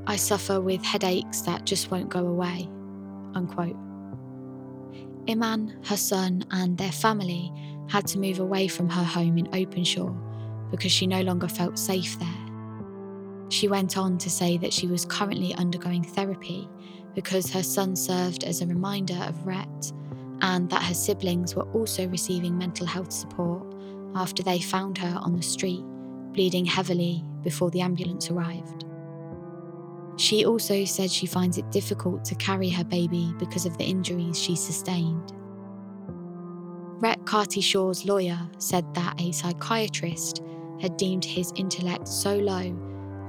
I 0.05 0.17
suffer 0.17 0.59
with 0.59 0.83
headaches 0.83 1.41
that 1.41 1.65
just 1.65 1.89
won't 1.89 2.09
go 2.09 2.27
away. 2.27 2.69
Unquote. 3.35 3.77
Iman, 5.29 5.79
her 5.85 5.97
son, 5.97 6.43
and 6.51 6.77
their 6.77 6.91
family 6.91 7.51
had 7.87 8.05
to 8.07 8.19
move 8.19 8.39
away 8.39 8.67
from 8.67 8.89
her 8.89 9.03
home 9.03 9.37
in 9.37 9.47
Openshaw 9.55 10.13
because 10.71 10.91
she 10.91 11.07
no 11.07 11.21
longer 11.21 11.47
felt 11.47 11.79
safe 11.79 12.19
there. 12.19 12.27
She 13.49 13.67
went 13.67 13.97
on 13.97 14.17
to 14.17 14.29
say 14.29 14.57
that 14.57 14.73
she 14.73 14.87
was 14.87 15.05
currently 15.05 15.53
undergoing 15.55 16.03
therapy 16.03 16.67
because 17.15 17.51
her 17.51 17.63
son 17.63 17.95
served 17.95 18.43
as 18.43 18.61
a 18.61 18.67
reminder 18.67 19.17
of 19.27 19.45
Rhett 19.45 19.93
and 20.41 20.69
that 20.69 20.83
her 20.83 20.93
siblings 20.93 21.55
were 21.55 21.69
also 21.71 22.07
receiving 22.07 22.57
mental 22.57 22.85
health 22.85 23.11
support 23.11 23.63
after 24.15 24.43
they 24.43 24.59
found 24.59 24.97
her 24.97 25.17
on 25.21 25.35
the 25.35 25.43
street, 25.43 25.83
bleeding 26.33 26.65
heavily 26.65 27.23
before 27.43 27.71
the 27.71 27.81
ambulance 27.81 28.29
arrived. 28.29 28.85
She 30.17 30.45
also 30.45 30.85
said 30.85 31.09
she 31.09 31.25
finds 31.25 31.57
it 31.57 31.71
difficult 31.71 32.23
to 32.25 32.35
carry 32.35 32.69
her 32.69 32.83
baby 32.83 33.33
because 33.39 33.65
of 33.65 33.77
the 33.77 33.83
injuries 33.83 34.39
she 34.39 34.55
sustained. 34.55 35.33
Rhett 36.99 37.25
Carty 37.25 37.61
Shaw's 37.61 38.05
lawyer 38.05 38.39
said 38.59 38.85
that 38.93 39.19
a 39.19 39.31
psychiatrist 39.31 40.41
had 40.79 40.97
deemed 40.97 41.25
his 41.25 41.51
intellect 41.55 42.07
so 42.07 42.37
low 42.37 42.75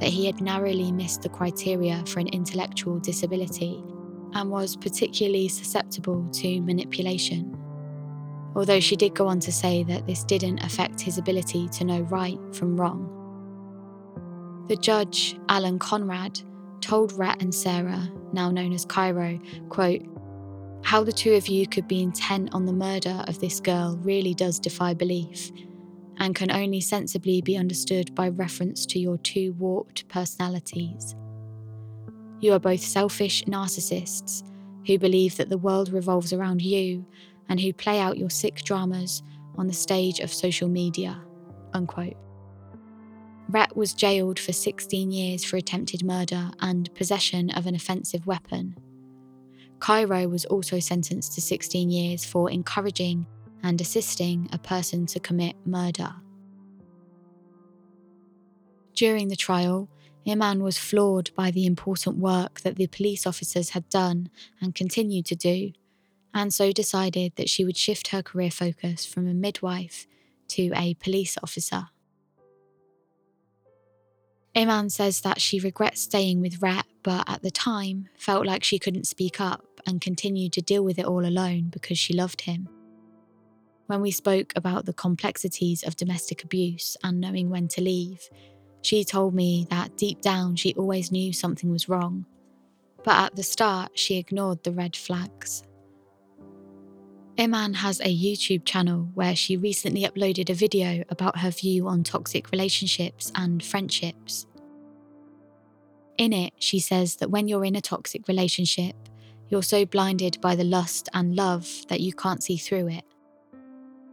that 0.00 0.08
he 0.10 0.26
had 0.26 0.40
narrowly 0.40 0.92
missed 0.92 1.22
the 1.22 1.28
criteria 1.28 2.04
for 2.06 2.20
an 2.20 2.28
intellectual 2.28 2.98
disability 2.98 3.82
and 4.34 4.50
was 4.50 4.76
particularly 4.76 5.48
susceptible 5.48 6.28
to 6.32 6.60
manipulation. 6.60 7.56
Although 8.56 8.80
she 8.80 8.96
did 8.96 9.14
go 9.14 9.26
on 9.26 9.40
to 9.40 9.52
say 9.52 9.82
that 9.84 10.06
this 10.06 10.24
didn't 10.24 10.62
affect 10.62 11.00
his 11.00 11.18
ability 11.18 11.68
to 11.70 11.84
know 11.84 12.02
right 12.02 12.38
from 12.52 12.76
wrong. 12.76 13.10
The 14.68 14.76
judge, 14.76 15.36
Alan 15.48 15.78
Conrad, 15.78 16.40
told 16.84 17.12
Rhett 17.12 17.40
and 17.40 17.54
Sarah, 17.54 18.10
now 18.32 18.50
known 18.50 18.72
as 18.72 18.84
Cairo, 18.84 19.40
quote, 19.70 20.02
how 20.84 21.02
the 21.02 21.12
two 21.12 21.32
of 21.32 21.48
you 21.48 21.66
could 21.66 21.88
be 21.88 22.02
intent 22.02 22.50
on 22.52 22.66
the 22.66 22.72
murder 22.72 23.24
of 23.26 23.40
this 23.40 23.58
girl 23.58 23.98
really 24.02 24.34
does 24.34 24.60
defy 24.60 24.92
belief 24.92 25.50
and 26.18 26.34
can 26.34 26.50
only 26.50 26.80
sensibly 26.80 27.40
be 27.40 27.56
understood 27.56 28.14
by 28.14 28.28
reference 28.28 28.84
to 28.86 28.98
your 28.98 29.16
two 29.18 29.54
warped 29.54 30.06
personalities. 30.08 31.16
You 32.40 32.52
are 32.52 32.58
both 32.58 32.82
selfish 32.82 33.44
narcissists 33.44 34.42
who 34.86 34.98
believe 34.98 35.38
that 35.38 35.48
the 35.48 35.58
world 35.58 35.90
revolves 35.90 36.34
around 36.34 36.60
you 36.60 37.06
and 37.48 37.58
who 37.58 37.72
play 37.72 37.98
out 37.98 38.18
your 38.18 38.30
sick 38.30 38.56
dramas 38.56 39.22
on 39.56 39.66
the 39.66 39.72
stage 39.72 40.20
of 40.20 40.32
social 40.32 40.68
media. 40.68 41.18
Unquote. 41.72 42.16
Rhett 43.48 43.76
was 43.76 43.92
jailed 43.92 44.38
for 44.38 44.52
16 44.52 45.10
years 45.10 45.44
for 45.44 45.56
attempted 45.56 46.02
murder 46.02 46.50
and 46.60 46.92
possession 46.94 47.50
of 47.50 47.66
an 47.66 47.74
offensive 47.74 48.26
weapon. 48.26 48.76
Cairo 49.80 50.28
was 50.28 50.44
also 50.46 50.80
sentenced 50.80 51.34
to 51.34 51.42
16 51.42 51.90
years 51.90 52.24
for 52.24 52.50
encouraging 52.50 53.26
and 53.62 53.80
assisting 53.80 54.48
a 54.52 54.58
person 54.58 55.06
to 55.06 55.20
commit 55.20 55.56
murder. 55.66 56.14
During 58.94 59.28
the 59.28 59.36
trial, 59.36 59.88
Iman 60.26 60.62
was 60.62 60.78
floored 60.78 61.30
by 61.34 61.50
the 61.50 61.66
important 61.66 62.16
work 62.16 62.60
that 62.60 62.76
the 62.76 62.86
police 62.86 63.26
officers 63.26 63.70
had 63.70 63.88
done 63.90 64.30
and 64.60 64.74
continued 64.74 65.26
to 65.26 65.36
do, 65.36 65.72
and 66.32 66.54
so 66.54 66.72
decided 66.72 67.32
that 67.36 67.50
she 67.50 67.64
would 67.64 67.76
shift 67.76 68.08
her 68.08 68.22
career 68.22 68.50
focus 68.50 69.04
from 69.04 69.28
a 69.28 69.34
midwife 69.34 70.06
to 70.48 70.70
a 70.74 70.94
police 70.94 71.36
officer. 71.42 71.88
Iman 74.56 74.88
says 74.88 75.20
that 75.22 75.40
she 75.40 75.58
regrets 75.58 76.02
staying 76.02 76.40
with 76.40 76.62
Rhett, 76.62 76.86
but 77.02 77.28
at 77.28 77.42
the 77.42 77.50
time 77.50 78.08
felt 78.16 78.46
like 78.46 78.62
she 78.62 78.78
couldn't 78.78 79.06
speak 79.06 79.40
up 79.40 79.64
and 79.86 80.00
continued 80.00 80.52
to 80.52 80.62
deal 80.62 80.84
with 80.84 80.98
it 80.98 81.06
all 81.06 81.26
alone 81.26 81.70
because 81.70 81.98
she 81.98 82.14
loved 82.14 82.42
him. 82.42 82.68
When 83.86 84.00
we 84.00 84.12
spoke 84.12 84.52
about 84.56 84.86
the 84.86 84.92
complexities 84.92 85.82
of 85.82 85.96
domestic 85.96 86.44
abuse 86.44 86.96
and 87.02 87.20
knowing 87.20 87.50
when 87.50 87.68
to 87.68 87.82
leave, 87.82 88.28
she 88.82 89.04
told 89.04 89.34
me 89.34 89.66
that 89.70 89.96
deep 89.96 90.20
down 90.20 90.56
she 90.56 90.74
always 90.74 91.10
knew 91.10 91.32
something 91.32 91.70
was 91.70 91.88
wrong, 91.88 92.24
but 93.02 93.16
at 93.16 93.36
the 93.36 93.42
start 93.42 93.98
she 93.98 94.18
ignored 94.18 94.62
the 94.62 94.72
red 94.72 94.94
flags. 94.94 95.64
Iman 97.36 97.74
has 97.74 98.00
a 98.00 98.16
YouTube 98.16 98.64
channel 98.64 99.08
where 99.14 99.34
she 99.34 99.56
recently 99.56 100.04
uploaded 100.04 100.50
a 100.50 100.54
video 100.54 101.02
about 101.08 101.38
her 101.38 101.50
view 101.50 101.88
on 101.88 102.04
toxic 102.04 102.52
relationships 102.52 103.32
and 103.34 103.60
friendships. 103.60 104.46
In 106.16 106.32
it, 106.32 106.52
she 106.60 106.78
says 106.78 107.16
that 107.16 107.30
when 107.30 107.48
you're 107.48 107.64
in 107.64 107.74
a 107.74 107.80
toxic 107.80 108.28
relationship, 108.28 108.94
you're 109.48 109.64
so 109.64 109.84
blinded 109.84 110.40
by 110.40 110.54
the 110.54 110.62
lust 110.62 111.08
and 111.12 111.34
love 111.34 111.68
that 111.88 112.00
you 112.00 112.12
can't 112.12 112.42
see 112.42 112.56
through 112.56 112.88
it. 112.88 113.04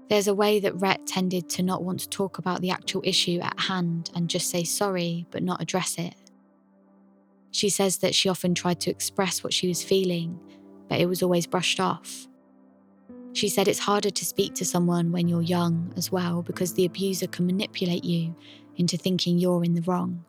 There's 0.09 0.27
a 0.27 0.33
way 0.33 0.59
that 0.59 0.81
Rhett 0.81 1.05
tended 1.05 1.47
to 1.51 1.63
not 1.63 1.83
want 1.83 1.99
to 1.99 2.09
talk 2.09 2.39
about 2.39 2.61
the 2.61 2.71
actual 2.71 3.03
issue 3.05 3.39
at 3.39 3.59
hand 3.59 4.09
and 4.15 4.31
just 4.31 4.49
say 4.49 4.63
sorry 4.63 5.27
but 5.29 5.43
not 5.43 5.61
address 5.61 5.95
it. 5.99 6.15
She 7.51 7.69
says 7.69 7.97
that 7.99 8.15
she 8.15 8.29
often 8.29 8.55
tried 8.55 8.79
to 8.81 8.89
express 8.89 9.43
what 9.43 9.53
she 9.53 9.67
was 9.67 9.83
feeling, 9.83 10.39
but 10.89 10.99
it 10.99 11.05
was 11.05 11.21
always 11.21 11.45
brushed 11.45 11.79
off. 11.79 12.27
She 13.33 13.49
said 13.49 13.67
it's 13.67 13.79
harder 13.79 14.09
to 14.09 14.25
speak 14.25 14.55
to 14.55 14.65
someone 14.65 15.11
when 15.11 15.27
you're 15.27 15.41
young 15.41 15.93
as 15.95 16.11
well 16.11 16.41
because 16.41 16.73
the 16.73 16.85
abuser 16.85 17.27
can 17.27 17.45
manipulate 17.45 18.03
you 18.03 18.35
into 18.75 18.97
thinking 18.97 19.37
you're 19.37 19.63
in 19.63 19.73
the 19.73 19.81
wrong. 19.83 20.25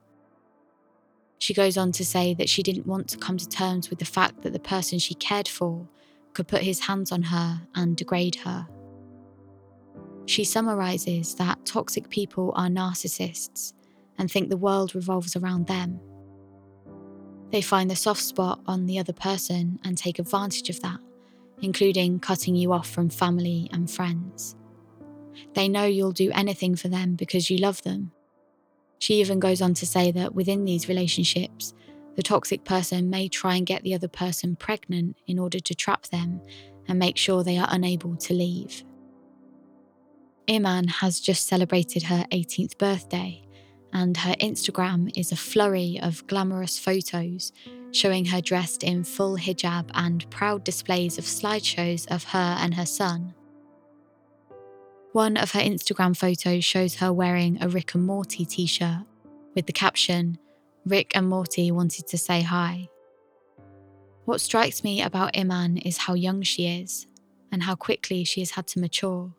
She 1.39 1.55
goes 1.55 1.77
on 1.77 1.91
to 1.93 2.05
say 2.05 2.35
that 2.35 2.49
she 2.49 2.63
didn't 2.63 2.87
want 2.87 3.09
to 3.09 3.19
come 3.19 3.37
to 3.37 3.49
terms 3.49 3.91
with 3.91 3.99
the 3.99 4.05
fact 4.05 4.43
that 4.43 4.53
the 4.53 4.61
person 4.61 5.01
she 5.01 5.15
cared 5.15 5.49
for 5.49 5.89
could 6.35 6.47
put 6.47 6.63
his 6.63 6.81
hands 6.81 7.11
on 7.11 7.23
her 7.23 7.63
and 7.75 7.97
degrade 7.97 8.37
her. 8.37 8.69
She 10.27 10.45
summarizes 10.45 11.35
that 11.35 11.67
toxic 11.67 12.09
people 12.09 12.53
are 12.55 12.69
narcissists 12.69 13.73
and 14.19 14.31
think 14.31 14.49
the 14.49 14.57
world 14.57 14.95
revolves 14.95 15.35
around 15.35 15.67
them. 15.67 16.01
They 17.51 17.61
find 17.61 17.91
the 17.91 17.97
soft 17.97 18.23
spot 18.23 18.61
on 18.67 18.87
the 18.87 18.99
other 18.99 19.13
person 19.13 19.81
and 19.85 19.99
take 19.99 20.19
advantage 20.19 20.71
of 20.71 20.81
that, 20.83 21.01
including 21.63 22.21
cutting 22.21 22.55
you 22.55 22.73
off 22.73 22.89
from 22.89 23.09
family 23.09 23.71
and 23.73 23.91
friends. 23.91 24.57
They 25.55 25.69
know 25.69 25.85
you'll 25.85 26.13
do 26.13 26.31
anything 26.33 26.77
for 26.77 26.89
them 26.89 27.15
because 27.15 27.49
you 27.49 27.57
love 27.57 27.83
them 27.83 28.13
she 29.03 29.15
even 29.15 29.41
goes 29.41 29.61
on 29.61 29.75
to 29.75 29.85
say 29.85 30.13
that 30.13 30.33
within 30.33 30.65
these 30.65 30.89
relationships, 30.89 31.75
the 32.15 32.23
toxic 32.23 32.63
person 32.65 33.11
may 33.11 33.29
try 33.29 33.57
and 33.57 33.67
get 33.67 33.83
the 33.83 33.95
other 33.95 34.07
person 34.07 34.55
pregnant 34.55 35.17
in 35.27 35.41
order 35.41 35.59
to 35.59 35.75
trap 35.75 36.05
them 36.05 36.41
and 36.87 37.01
make 37.01 37.17
sure 37.17 37.43
they 37.43 37.59
are 37.59 37.67
unable 37.73 38.15
to 38.15 38.33
leave. 38.33 38.85
Iman 40.49 40.87
has 40.87 41.19
just 41.19 41.49
celebrated 41.49 42.05
her 42.05 42.25
18th 42.31 42.79
birthday, 42.79 43.43
and 43.93 44.17
her 44.17 44.35
Instagram 44.41 45.13
is 45.19 45.33
a 45.33 45.37
flurry 45.37 45.99
of 46.03 46.27
glamorous 46.27 46.79
photos 46.79 47.53
showing 47.93 48.25
her 48.25 48.41
dressed 48.41 48.83
in 48.83 49.05
full 49.05 49.37
hijab 49.37 49.91
and 49.95 50.29
proud 50.31 50.65
displays 50.65 51.19
of 51.19 51.25
slideshows 51.25 52.11
of 52.11 52.25
her 52.25 52.57
and 52.59 52.75
her 52.75 52.87
son. 52.87 53.35
One 55.13 55.37
of 55.37 55.53
her 55.53 55.61
Instagram 55.61 56.17
photos 56.17 56.65
shows 56.65 56.95
her 56.97 57.13
wearing 57.13 57.63
a 57.63 57.69
Rick 57.69 57.95
and 57.95 58.05
Morty 58.05 58.47
t 58.47 58.65
shirt 58.67 59.05
with 59.55 59.67
the 59.67 59.73
caption, 59.73 60.39
Rick 60.87 61.13
and 61.15 61.29
Morty 61.29 61.71
wanted 61.71 62.07
to 62.09 62.17
say 62.17 62.41
hi. 62.41 62.89
What 64.25 64.41
strikes 64.41 64.83
me 64.83 65.03
about 65.03 65.37
Iman 65.37 65.77
is 65.79 65.99
how 65.99 66.15
young 66.15 66.43
she 66.43 66.67
is 66.67 67.07
and 67.51 67.63
how 67.65 67.75
quickly 67.75 68.25
she 68.25 68.41
has 68.41 68.53
had 68.53 68.67
to 68.69 68.81
mature. 68.81 69.35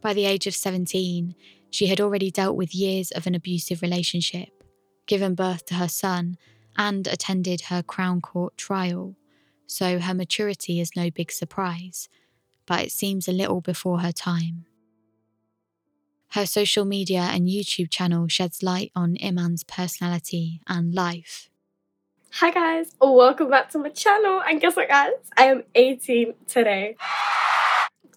By 0.00 0.14
the 0.14 0.24
age 0.24 0.46
of 0.46 0.54
17, 0.54 1.34
she 1.72 1.88
had 1.88 2.00
already 2.00 2.30
dealt 2.30 2.56
with 2.56 2.74
years 2.74 3.10
of 3.10 3.26
an 3.26 3.34
abusive 3.34 3.82
relationship, 3.82 4.62
given 5.06 5.34
birth 5.34 5.64
to 5.66 5.74
her 5.74 5.88
son, 5.88 6.36
and 6.76 7.08
attended 7.08 7.62
her 7.62 7.82
Crown 7.82 8.20
Court 8.20 8.56
trial, 8.56 9.16
so 9.66 9.98
her 9.98 10.14
maturity 10.14 10.78
is 10.78 10.94
no 10.94 11.10
big 11.10 11.32
surprise 11.32 12.08
but 12.66 12.84
it 12.84 12.92
seems 12.92 13.28
a 13.28 13.32
little 13.32 13.60
before 13.60 14.00
her 14.00 14.12
time. 14.12 14.64
Her 16.30 16.46
social 16.46 16.84
media 16.84 17.20
and 17.20 17.46
YouTube 17.46 17.90
channel 17.90 18.26
sheds 18.28 18.62
light 18.62 18.90
on 18.96 19.16
Iman's 19.22 19.64
personality 19.64 20.60
and 20.66 20.94
life. 20.94 21.50
Hi 22.36 22.50
guys, 22.50 22.92
welcome 22.98 23.50
back 23.50 23.68
to 23.70 23.78
my 23.78 23.90
channel. 23.90 24.40
And 24.48 24.58
guess 24.60 24.74
what 24.74 24.88
guys? 24.88 25.12
I 25.36 25.44
am 25.44 25.64
18 25.74 26.32
today. 26.46 26.96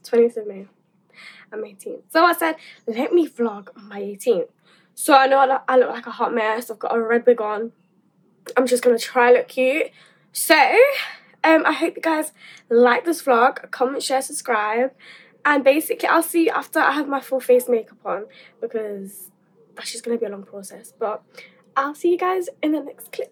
20th 0.04 0.38
of 0.38 0.48
May. 0.48 0.68
I'm 1.52 1.66
18. 1.66 2.04
So 2.10 2.24
I 2.24 2.34
said, 2.34 2.56
let 2.88 3.14
me 3.14 3.28
vlog 3.28 3.70
my 3.76 4.02
18th. 4.02 4.50
So 4.94 5.14
I 5.14 5.28
know 5.28 5.60
I 5.68 5.78
look 5.78 5.90
like 5.90 6.08
a 6.08 6.12
hot 6.12 6.34
mess. 6.34 6.72
I've 6.72 6.80
got 6.80 6.96
a 6.96 7.02
red 7.02 7.26
wig 7.26 7.42
on. 7.42 7.72
I'm 8.56 8.66
just 8.66 8.84
gonna 8.84 9.00
try 9.00 9.34
look 9.34 9.48
cute. 9.48 9.92
So 10.32 10.56
um, 11.44 11.64
I 11.66 11.74
hope 11.74 11.96
you 11.96 12.02
guys 12.02 12.32
like 12.70 13.06
this 13.06 13.22
vlog. 13.22 13.70
Comment, 13.72 14.02
share, 14.02 14.22
subscribe. 14.22 14.92
And 15.46 15.64
basically, 15.64 16.10
I'll 16.10 16.24
see 16.24 16.46
you 16.46 16.52
after 16.52 16.80
I 16.80 16.92
have 16.92 17.08
my 17.08 17.22
full 17.22 17.40
face 17.40 17.70
makeup 17.70 18.00
on 18.04 18.26
because 18.60 19.30
that's 19.76 19.92
just 19.92 20.04
going 20.04 20.18
to 20.18 20.20
be 20.20 20.26
a 20.26 20.30
long 20.30 20.44
process. 20.44 20.92
But 20.98 21.22
I'll 21.78 21.94
see 21.94 22.12
you 22.12 22.18
guys 22.18 22.50
in 22.64 22.72
the 22.72 22.82
next 22.82 23.12
clip. 23.12 23.32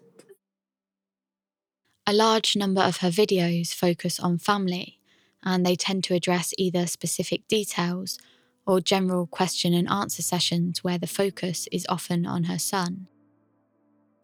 A 2.06 2.12
large 2.12 2.54
number 2.54 2.82
of 2.82 2.98
her 2.98 3.08
videos 3.08 3.74
focus 3.74 4.20
on 4.20 4.38
family, 4.38 5.00
and 5.44 5.64
they 5.64 5.76
tend 5.76 6.02
to 6.04 6.14
address 6.14 6.52
either 6.58 6.86
specific 6.86 7.46
details 7.48 8.18
or 8.66 8.80
general 8.80 9.26
question 9.26 9.74
and 9.74 9.88
answer 9.88 10.22
sessions 10.22 10.82
where 10.82 10.98
the 10.98 11.06
focus 11.06 11.68
is 11.70 11.86
often 11.88 12.26
on 12.26 12.44
her 12.44 12.58
son. 12.58 13.06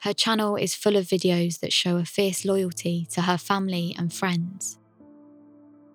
Her 0.00 0.14
channel 0.14 0.56
is 0.56 0.74
full 0.74 0.96
of 0.96 1.04
videos 1.04 1.60
that 1.60 1.74
show 1.74 1.98
a 1.98 2.06
fierce 2.06 2.46
loyalty 2.46 3.06
to 3.10 3.22
her 3.22 3.36
family 3.36 3.94
and 3.98 4.12
friends. 4.12 4.78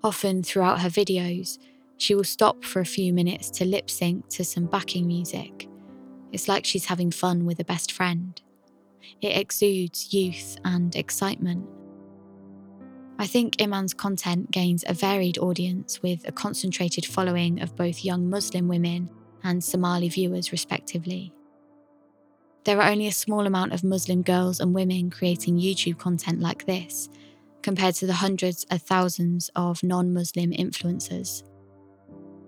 Often 0.04 0.44
throughout 0.44 0.82
her 0.82 0.90
videos, 0.90 1.58
she 1.98 2.14
will 2.14 2.24
stop 2.24 2.64
for 2.64 2.80
a 2.80 2.86
few 2.86 3.12
minutes 3.14 3.50
to 3.52 3.66
lip 3.66 3.90
sync 3.90 4.28
to 4.30 4.44
some 4.44 4.66
backing 4.66 5.08
music. 5.08 5.68
It's 6.32 6.48
like 6.48 6.66
she's 6.66 6.86
having 6.86 7.10
fun 7.10 7.46
with 7.46 7.60
a 7.60 7.66
best 7.66 7.92
friend. 7.92 8.40
It 9.22 9.38
exudes 9.38 10.14
youth 10.14 10.58
and 10.64 10.96
excitement. 10.96 11.66
I 13.18 13.28
think 13.28 13.62
Iman's 13.62 13.94
content 13.94 14.52
gains 14.52 14.84
a 14.88 14.94
varied 14.94 15.38
audience 15.38 16.02
with 16.02 16.28
a 16.28 16.34
concentrated 16.34 17.06
following 17.06 17.62
of 17.62 17.76
both 17.76 18.04
young 18.04 18.30
Muslim 18.30 18.68
women 18.68 19.10
and 19.44 19.64
Somali 19.64 20.10
viewers, 20.10 20.52
respectively. 20.52 21.34
There 22.66 22.82
are 22.82 22.90
only 22.90 23.08
a 23.08 23.14
small 23.14 23.46
amount 23.46 23.72
of 23.72 23.84
Muslim 23.86 24.22
girls 24.22 24.60
and 24.60 24.74
women 24.74 25.10
creating 25.10 25.60
YouTube 25.60 25.98
content 25.98 26.42
like 26.42 26.66
this, 26.66 27.08
compared 27.62 27.96
to 27.96 28.08
the 28.08 28.14
hundreds 28.14 28.66
of 28.70 28.82
thousands 28.82 29.50
of 29.56 29.82
non 29.82 30.14
Muslim 30.14 30.52
influencers. 30.52 31.44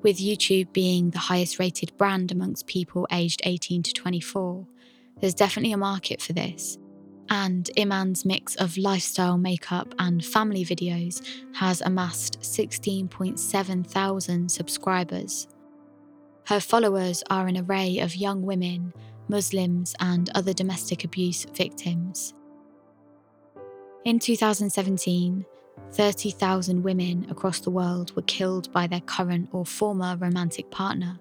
With 0.02 0.18
YouTube 0.18 0.74
being 0.74 1.12
the 1.12 1.20
highest 1.20 1.60
rated 1.60 1.96
brand 1.98 2.32
amongst 2.32 2.68
people 2.68 3.08
aged 3.12 3.42
18 3.46 3.84
to 3.84 3.94
24, 3.94 4.68
there's 5.22 5.34
definitely 5.34 5.72
a 5.72 5.78
market 5.78 6.22
for 6.22 6.34
this 6.34 6.78
and 7.30 7.70
Iman's 7.78 8.26
mix 8.26 8.56
of 8.56 8.78
lifestyle 8.78 9.38
makeup 9.38 9.94
and 10.00 10.24
family 10.24 10.64
videos 10.64 11.22
has 11.56 11.82
amassed 11.82 12.40
16.7 12.42 13.86
thousand 13.86 14.52
subscribers. 14.52 15.48
Her 16.46 16.60
followers 16.60 17.24
are 17.30 17.48
an 17.48 17.58
array 17.58 18.00
of 18.00 18.16
young 18.16 18.44
women, 18.44 18.94
Muslims, 19.28 19.94
and 20.00 20.30
other 20.34 20.54
domestic 20.54 21.04
abuse 21.04 21.46
victims. 21.46 22.34
In 24.06 24.20
2017, 24.20 25.46
30,000 25.92 26.84
women 26.84 27.28
across 27.30 27.60
the 27.60 27.70
world 27.70 28.16
were 28.16 28.22
killed 28.24 28.72
by 28.72 28.88
their 28.88 29.02
current 29.02 29.50
or 29.52 29.66
former 29.66 30.16
romantic 30.18 30.72
partner, 30.72 31.20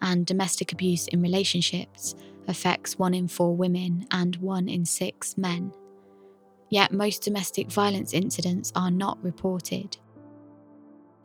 and 0.00 0.26
domestic 0.26 0.72
abuse 0.72 1.08
in 1.08 1.22
relationships 1.22 2.14
affects 2.48 2.98
one 2.98 3.14
in 3.14 3.28
four 3.28 3.56
women 3.56 4.06
and 4.10 4.36
one 4.36 4.68
in 4.68 4.84
six 4.84 5.36
men. 5.36 5.72
Yet 6.68 6.92
most 6.92 7.22
domestic 7.22 7.70
violence 7.70 8.14
incidents 8.14 8.72
are 8.74 8.90
not 8.90 9.22
reported. 9.22 9.96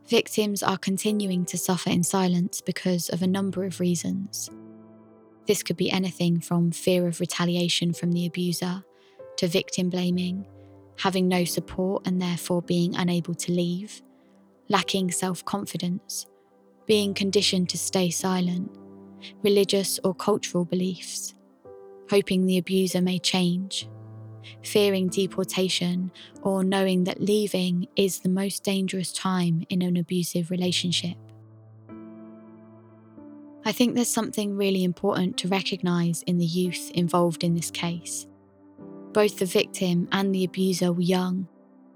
Victims 0.08 0.64
are 0.64 0.78
continuing 0.78 1.46
to 1.46 1.58
suffer 1.58 1.90
in 1.90 2.04
silence 2.04 2.62
because 2.62 3.10
of 3.10 3.22
a 3.22 3.28
number 3.28 3.66
of 3.66 3.80
reasons. 3.80 4.50
This 5.48 5.64
could 5.64 5.78
be 5.78 5.92
anything 5.92 6.40
from 6.40 6.72
fear 6.72 7.08
of 7.08 7.20
retaliation 7.20 7.94
from 7.94 8.12
the 8.12 8.26
abuser 8.26 8.84
to 9.38 9.48
victim 9.48 9.90
blaming, 9.90 10.46
having 10.98 11.28
no 11.28 11.46
support 11.46 12.06
and 12.06 12.22
therefore 12.22 12.62
being 12.62 12.96
unable 12.96 13.34
to 13.36 13.52
leave, 13.52 14.02
lacking 14.70 15.12
self 15.12 15.44
confidence, 15.46 16.26
being 16.86 17.14
conditioned 17.14 17.70
to 17.70 17.78
stay 17.78 18.10
silent, 18.10 18.72
religious 19.44 20.00
or 20.04 20.14
cultural 20.14 20.66
beliefs, 20.66 21.34
hoping 22.10 22.46
the 22.46 22.58
abuser 22.58 23.02
may 23.02 23.20
change, 23.20 23.88
fearing 24.64 25.08
deportation, 25.08 26.12
or 26.42 26.64
knowing 26.64 27.04
that 27.04 27.22
leaving 27.22 27.88
is 27.96 28.20
the 28.20 28.30
most 28.30 28.64
dangerous 28.64 29.12
time 29.12 29.66
in 29.70 29.82
an 29.82 29.98
abusive 29.98 30.50
relationship. 30.52 31.18
I 33.66 33.74
think 33.74 33.96
there's 33.96 34.08
something 34.08 34.56
really 34.56 34.86
important 34.86 35.36
to 35.40 35.50
recognise 35.50 36.22
in 36.24 36.38
the 36.38 36.46
youth 36.46 36.90
involved 36.92 37.44
in 37.44 37.54
this 37.54 37.70
case. 37.70 38.26
Both 39.12 39.40
the 39.40 39.46
victim 39.46 40.08
and 40.14 40.34
the 40.34 40.46
abuser 40.46 40.94
were 40.94 41.02
young, 41.02 41.50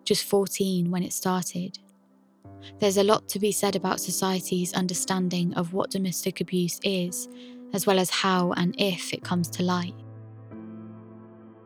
just 0.03 0.25
14 0.25 0.91
when 0.91 1.03
it 1.03 1.13
started. 1.13 1.79
There's 2.79 2.97
a 2.97 3.03
lot 3.03 3.27
to 3.29 3.39
be 3.39 3.51
said 3.51 3.75
about 3.75 3.99
society's 3.99 4.73
understanding 4.73 5.53
of 5.55 5.73
what 5.73 5.91
domestic 5.91 6.41
abuse 6.41 6.79
is, 6.83 7.27
as 7.73 7.85
well 7.85 7.99
as 7.99 8.09
how 8.09 8.51
and 8.53 8.75
if 8.77 9.13
it 9.13 9.23
comes 9.23 9.49
to 9.49 9.63
light. 9.63 9.95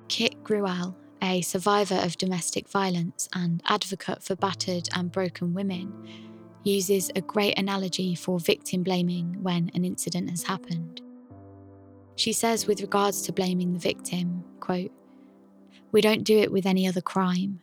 Kit 0.07 0.43
Gruelle, 0.43 0.95
a 1.21 1.41
survivor 1.41 1.95
of 1.95 2.17
domestic 2.17 2.69
violence 2.69 3.27
and 3.33 3.61
advocate 3.65 4.21
for 4.21 4.35
battered 4.35 4.87
and 4.93 5.11
broken 5.11 5.53
women, 5.53 5.91
uses 6.63 7.11
a 7.15 7.21
great 7.21 7.57
analogy 7.57 8.15
for 8.15 8.39
victim 8.39 8.83
blaming 8.83 9.41
when 9.41 9.71
an 9.73 9.85
incident 9.85 10.29
has 10.29 10.43
happened. 10.43 11.01
She 12.15 12.33
says, 12.33 12.65
with 12.65 12.81
regards 12.81 13.21
to 13.23 13.33
blaming 13.33 13.73
the 13.73 13.79
victim, 13.79 14.43
quote, 14.59 14.91
We 15.91 16.01
don't 16.01 16.23
do 16.23 16.37
it 16.39 16.51
with 16.51 16.65
any 16.65 16.87
other 16.87 17.01
crime. 17.01 17.59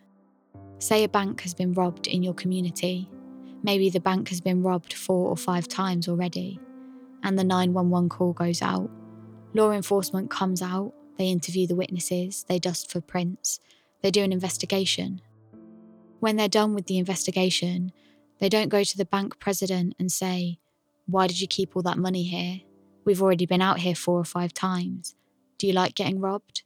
Say 0.79 1.05
a 1.05 1.09
bank 1.09 1.41
has 1.43 1.55
been 1.55 1.73
robbed 1.73 2.07
in 2.07 2.23
your 2.23 2.35
community 2.35 3.09
Maybe 3.63 3.91
the 3.91 4.01
bank 4.01 4.29
has 4.29 4.41
been 4.41 4.63
robbed 4.63 4.93
four 4.93 5.29
or 5.29 5.37
five 5.37 5.69
times 5.69 6.09
already, 6.09 6.59
and 7.23 7.39
the 7.39 7.45
911 7.45 8.09
call 8.09 8.33
goes 8.33 8.61
out. 8.61 8.91
Law 9.55 9.71
enforcement 9.71 10.31
comes 10.31 10.63
out, 10.63 10.93
they 11.17 11.29
interview 11.29 11.67
the 11.67 11.77
witnesses, 11.77 12.45
they 12.49 12.59
dust 12.59 12.91
for 12.91 13.01
prints, 13.01 13.61
they 14.03 14.11
do 14.11 14.23
an 14.25 14.33
investigation. 14.33 15.21
When 16.19 16.37
they're 16.37 16.49
done 16.49 16.75
with 16.75 16.87
the 16.87 16.99
investigation, 16.99 17.93
they 18.39 18.49
don't 18.49 18.69
go 18.69 18.83
to 18.83 18.97
the 18.97 19.05
bank 19.05 19.39
president 19.39 19.95
and 19.99 20.11
say, 20.11 20.59
Why 21.07 21.27
did 21.29 21.41
you 21.41 21.47
keep 21.47 21.77
all 21.77 21.83
that 21.83 21.99
money 21.99 22.25
here? 22.25 22.63
We've 23.05 23.23
already 23.23 23.47
been 23.47 23.63
out 23.63 23.81
here 23.81 23.95
four 23.95 24.19
or 24.19 24.25
five 24.25 24.53
times. 24.53 25.15
Do 25.59 25.67
you 25.67 25.73
like 25.73 25.95
getting 25.95 26.21
robbed? 26.21 26.63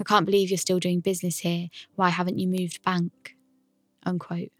I 0.00 0.04
can't 0.04 0.26
believe 0.26 0.50
you're 0.50 0.58
still 0.58 0.78
doing 0.78 1.00
business 1.00 1.40
here. 1.40 1.68
Why 1.96 2.10
haven't 2.10 2.38
you 2.38 2.46
moved 2.46 2.82
bank? 2.82 3.36
Unquote. 4.04 4.52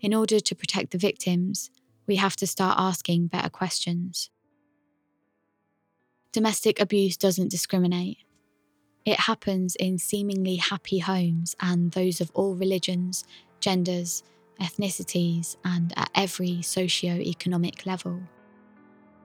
In 0.00 0.14
order 0.14 0.40
to 0.40 0.54
protect 0.54 0.90
the 0.90 0.98
victims, 0.98 1.70
we 2.06 2.16
have 2.16 2.36
to 2.36 2.46
start 2.46 2.76
asking 2.78 3.28
better 3.28 3.48
questions. 3.48 4.30
Domestic 6.32 6.80
abuse 6.80 7.16
doesn't 7.16 7.50
discriminate. 7.50 8.18
It 9.04 9.20
happens 9.20 9.76
in 9.76 9.98
seemingly 9.98 10.56
happy 10.56 10.98
homes 10.98 11.56
and 11.60 11.92
those 11.92 12.20
of 12.20 12.30
all 12.34 12.54
religions, 12.54 13.24
genders, 13.60 14.22
ethnicities, 14.60 15.56
and 15.64 15.92
at 15.96 16.10
every 16.14 16.62
socio-economic 16.62 17.86
level. 17.86 18.20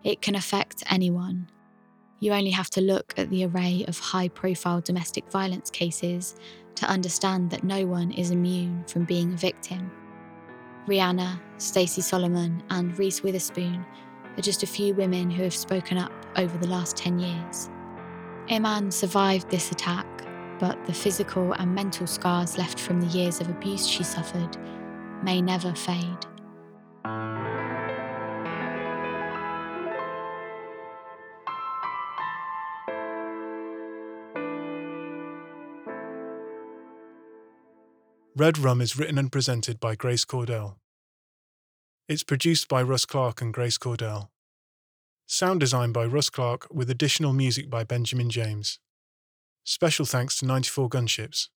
It 0.03 0.21
can 0.21 0.35
affect 0.35 0.83
anyone. 0.89 1.49
You 2.19 2.33
only 2.33 2.51
have 2.51 2.69
to 2.71 2.81
look 2.81 3.13
at 3.17 3.29
the 3.29 3.45
array 3.45 3.85
of 3.87 3.99
high 3.99 4.29
profile 4.29 4.81
domestic 4.81 5.29
violence 5.29 5.69
cases 5.69 6.35
to 6.75 6.85
understand 6.85 7.49
that 7.51 7.63
no 7.63 7.85
one 7.85 8.11
is 8.11 8.31
immune 8.31 8.83
from 8.87 9.03
being 9.03 9.33
a 9.33 9.37
victim. 9.37 9.91
Rihanna, 10.87 11.39
Stacey 11.57 12.01
Solomon, 12.01 12.61
and 12.69 12.97
Reese 12.99 13.23
Witherspoon 13.23 13.83
are 14.37 14.41
just 14.41 14.61
a 14.61 14.67
few 14.67 14.93
women 14.93 15.31
who 15.31 15.43
have 15.43 15.55
spoken 15.55 15.97
up 15.97 16.11
over 16.37 16.55
the 16.59 16.67
last 16.67 16.95
10 16.95 17.17
years. 17.17 17.69
Iman 18.51 18.91
survived 18.91 19.49
this 19.49 19.71
attack, 19.71 20.05
but 20.59 20.85
the 20.85 20.93
physical 20.93 21.53
and 21.53 21.73
mental 21.73 22.05
scars 22.05 22.59
left 22.59 22.79
from 22.79 23.01
the 23.01 23.07
years 23.07 23.41
of 23.41 23.49
abuse 23.49 23.87
she 23.87 24.03
suffered 24.03 24.57
may 25.23 25.41
never 25.41 25.73
fade. 25.73 26.25
Red 38.37 38.57
Rum 38.57 38.81
is 38.81 38.97
written 38.97 39.17
and 39.17 39.31
presented 39.31 39.79
by 39.79 39.95
Grace 39.95 40.25
Cordell. 40.25 40.75
It's 42.07 42.21
produced 42.21 42.67
by 42.67 42.83
Russ 42.83 43.03
Clark 43.03 43.41
and 43.41 43.51
Grace 43.51 43.79
Cordell. 43.79 44.29
Sound 45.25 45.59
design 45.59 45.91
by 45.91 46.05
Russ 46.05 46.29
Clark 46.29 46.67
with 46.71 46.87
additional 46.91 47.33
music 47.33 47.67
by 47.67 47.83
Benjamin 47.83 48.29
James. 48.29 48.77
Special 49.63 50.05
thanks 50.05 50.37
to 50.37 50.45
94 50.45 50.87
Gunships. 50.87 51.49